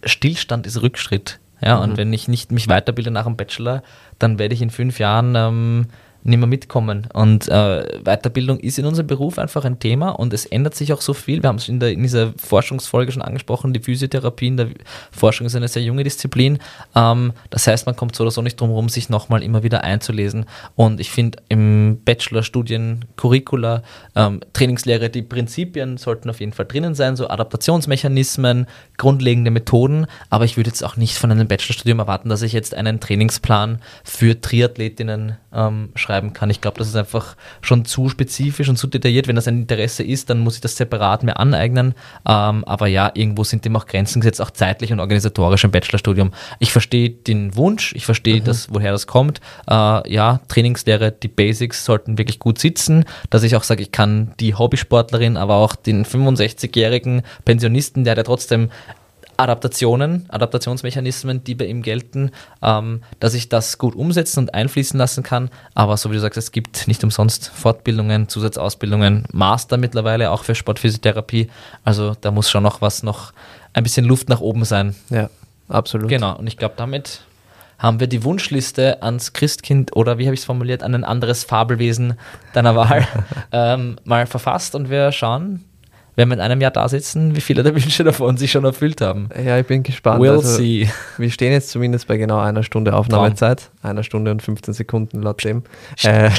[0.03, 1.39] Stillstand ist Rückschritt.
[1.61, 1.83] Ja, mhm.
[1.83, 3.81] und wenn ich nicht mich weiterbilde nach dem Bachelor,
[4.19, 5.87] dann werde ich in fünf Jahren ähm,
[6.25, 7.07] nicht mehr mitkommen.
[7.13, 11.01] Und äh, Weiterbildung ist in unserem Beruf einfach ein Thema und es ändert sich auch
[11.01, 11.43] so viel.
[11.43, 14.69] Wir haben es in, in dieser Forschungsfolge schon angesprochen, die Physiotherapie in der
[15.11, 16.57] Forschung ist eine sehr junge Disziplin.
[16.95, 19.83] Ähm, das heißt, man kommt so oder so nicht drum herum, sich nochmal immer wieder
[19.83, 20.45] einzulesen.
[20.75, 23.83] Und ich finde, im Bachelorstudien, Curricula,
[24.15, 28.65] ähm, Trainingslehre, die Prinzipien sollten auf jeden Fall drinnen sein, so Adaptationsmechanismen,
[28.97, 30.07] grundlegende Methoden.
[30.31, 33.79] Aber ich würde jetzt auch nicht von einem Bachelorstudium erwarten, dass ich jetzt einen Trainingsplan
[34.03, 36.49] für Triathletinnen ähm, schreiben kann.
[36.49, 39.27] Ich glaube, das ist einfach schon zu spezifisch und zu detailliert.
[39.27, 41.93] Wenn das ein Interesse ist, dann muss ich das separat mir aneignen.
[42.27, 46.31] Ähm, aber ja, irgendwo sind dem auch Grenzen gesetzt, auch zeitlich und organisatorisch im Bachelorstudium.
[46.59, 48.45] Ich verstehe den Wunsch, ich verstehe mhm.
[48.45, 49.41] das, woher das kommt.
[49.69, 54.33] Äh, ja, Trainingslehre, die Basics sollten wirklich gut sitzen, dass ich auch sage, ich kann
[54.39, 58.69] die Hobbysportlerin, aber auch den 65-jährigen Pensionisten, der, der trotzdem
[59.37, 62.31] Adaptationen, Adaptationsmechanismen, die bei ihm gelten,
[62.61, 65.49] ähm, dass ich das gut umsetzen und einfließen lassen kann.
[65.73, 70.55] Aber so wie du sagst, es gibt nicht umsonst Fortbildungen, Zusatzausbildungen, Master mittlerweile auch für
[70.55, 71.49] Sportphysiotherapie.
[71.83, 73.33] Also da muss schon noch was noch
[73.73, 74.95] ein bisschen Luft nach oben sein.
[75.09, 75.29] Ja,
[75.67, 76.09] absolut.
[76.09, 77.21] Genau, und ich glaube, damit
[77.77, 81.43] haben wir die Wunschliste ans Christkind oder wie habe ich es formuliert, an ein anderes
[81.43, 82.17] Fabelwesen
[82.53, 83.07] deiner Wahl
[83.51, 85.65] ähm, mal verfasst und wir schauen,
[86.15, 89.01] wenn wir in einem Jahr da sitzen, wie viele der Wünsche davon sich schon erfüllt
[89.01, 89.29] haben.
[89.43, 90.21] Ja, ich bin gespannt.
[90.21, 90.89] We'll also, see.
[91.17, 93.69] Wir stehen jetzt zumindest bei genau einer Stunde Aufnahmezeit.
[93.81, 93.91] Traum.
[93.91, 95.63] Einer Stunde und 15 Sekunden laut dem.
[96.03, 96.29] Äh,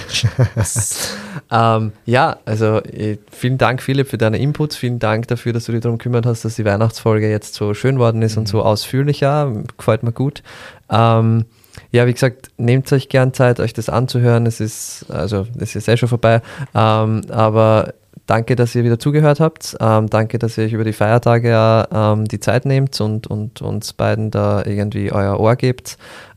[1.51, 4.77] ähm, ja, also äh, vielen Dank, Philipp, für deine Inputs.
[4.77, 7.99] Vielen Dank dafür, dass du dich darum gekümmert hast, dass die Weihnachtsfolge jetzt so schön
[7.99, 8.41] worden ist mhm.
[8.41, 9.53] und so ausführlicher.
[9.77, 10.43] Gefällt mir gut.
[10.91, 11.45] Ähm,
[11.93, 14.47] ja, wie gesagt, nehmt euch gern Zeit, euch das anzuhören.
[14.47, 16.41] Es ist, also, es ist eh schon vorbei.
[16.75, 17.93] Ähm, aber
[18.27, 19.77] Danke, dass ihr wieder zugehört habt.
[19.81, 23.63] Ähm, danke, dass ihr euch über die Feiertage ja, ähm, die Zeit nehmt und, und
[23.63, 25.97] uns beiden da irgendwie euer Ohr gebt.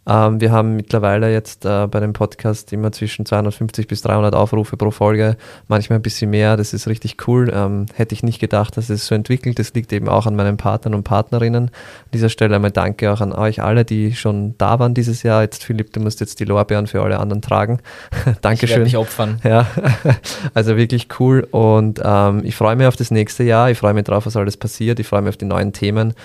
[0.10, 4.76] Ähm, wir haben mittlerweile jetzt äh, bei dem Podcast immer zwischen 250 bis 300 Aufrufe
[4.76, 5.38] pro Folge,
[5.68, 6.57] manchmal ein bisschen mehr.
[6.57, 7.51] Das ist richtig cool.
[7.53, 9.60] Ähm, hätte ich nicht gedacht, dass es so entwickelt.
[9.60, 11.66] Das liegt eben auch an meinen Partnern und Partnerinnen.
[11.66, 11.72] An
[12.12, 15.43] dieser Stelle einmal danke auch an euch alle, die schon da waren dieses Jahr.
[15.43, 17.80] Jetzt, Philipp, du musst jetzt die Lorbeeren für alle anderen tragen.
[18.41, 18.78] Dankeschön.
[18.78, 19.39] Ich mich opfern.
[19.43, 19.68] Ja,
[20.55, 21.47] also wirklich cool.
[21.51, 23.70] Und ähm, ich freue mich auf das nächste Jahr.
[23.70, 24.99] Ich freue mich drauf, was alles passiert.
[24.99, 26.16] Ich freue mich auf die neuen Themen.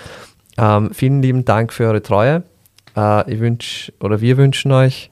[0.56, 2.44] Ähm, vielen lieben Dank für eure Treue.
[2.96, 5.10] Äh, ich wünsche oder wir wünschen euch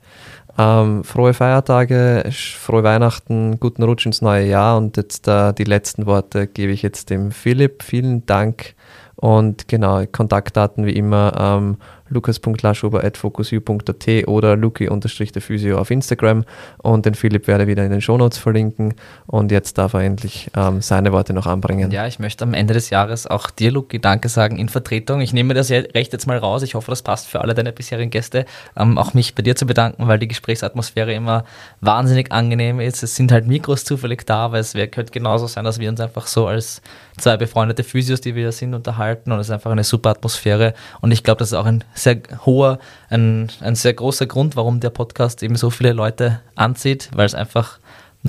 [0.59, 6.07] ähm, frohe Feiertage, frohe Weihnachten, guten Rutsch ins neue Jahr und jetzt äh, die letzten
[6.07, 7.83] Worte gebe ich jetzt dem Philipp.
[7.83, 8.75] Vielen Dank
[9.17, 11.77] und genau, Kontaktdaten wie immer ähm,
[12.13, 16.45] lukas.laschuber.focusu.at oder luki-physio auf Instagram
[16.79, 18.95] und den Philipp werde ich wieder in den Shownotes verlinken
[19.27, 21.91] und jetzt darf er endlich ähm, seine Worte noch anbringen.
[21.91, 25.21] Ja, ich möchte am Ende des Jahres auch dir, Luki, Danke sagen in Vertretung.
[25.21, 26.63] Ich nehme das recht jetzt mal raus.
[26.63, 28.45] Ich hoffe, das passt für alle deine bisherigen Gäste.
[28.77, 31.45] Ähm, auch mich bei dir zu bedanken, weil die Gesprächsatmosphäre immer
[31.81, 33.03] wahnsinnig angenehm ist.
[33.03, 36.27] Es sind halt Mikros zufällig da, weil es könnte genauso sein, dass wir uns einfach
[36.27, 36.83] so als
[37.19, 41.11] zwei befreundete Physios, die wir sind, unterhalten und es ist einfach eine super Atmosphäre und
[41.13, 42.79] ich glaube, das ist auch ein sehr hoher,
[43.11, 47.35] ein, ein sehr großer Grund, warum der Podcast eben so viele Leute anzieht, weil es
[47.35, 47.79] einfach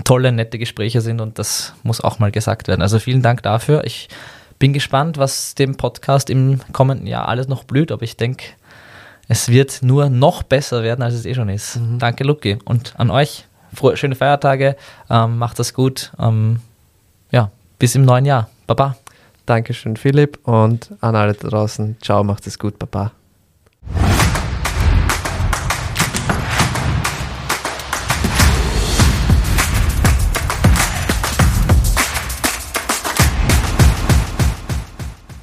[0.03, 2.81] tolle, nette Gespräche sind und das muss auch mal gesagt werden.
[2.81, 3.83] Also vielen Dank dafür.
[3.85, 4.09] Ich
[4.59, 8.45] bin gespannt, was dem Podcast im kommenden Jahr alles noch blüht, aber ich denke,
[9.27, 11.77] es wird nur noch besser werden, als es eh schon ist.
[11.77, 11.99] Mhm.
[11.99, 12.57] Danke, Luki.
[12.65, 14.75] Und an euch, frohe, schöne Feiertage,
[15.09, 16.11] ähm, macht das gut.
[16.19, 16.59] Ähm,
[17.83, 18.49] bis im neuen Jahr.
[18.65, 18.95] Baba.
[19.45, 20.39] Dankeschön, Philipp.
[20.47, 21.97] Und an alle draußen.
[22.01, 22.79] Ciao, macht es gut.
[22.79, 23.11] Baba.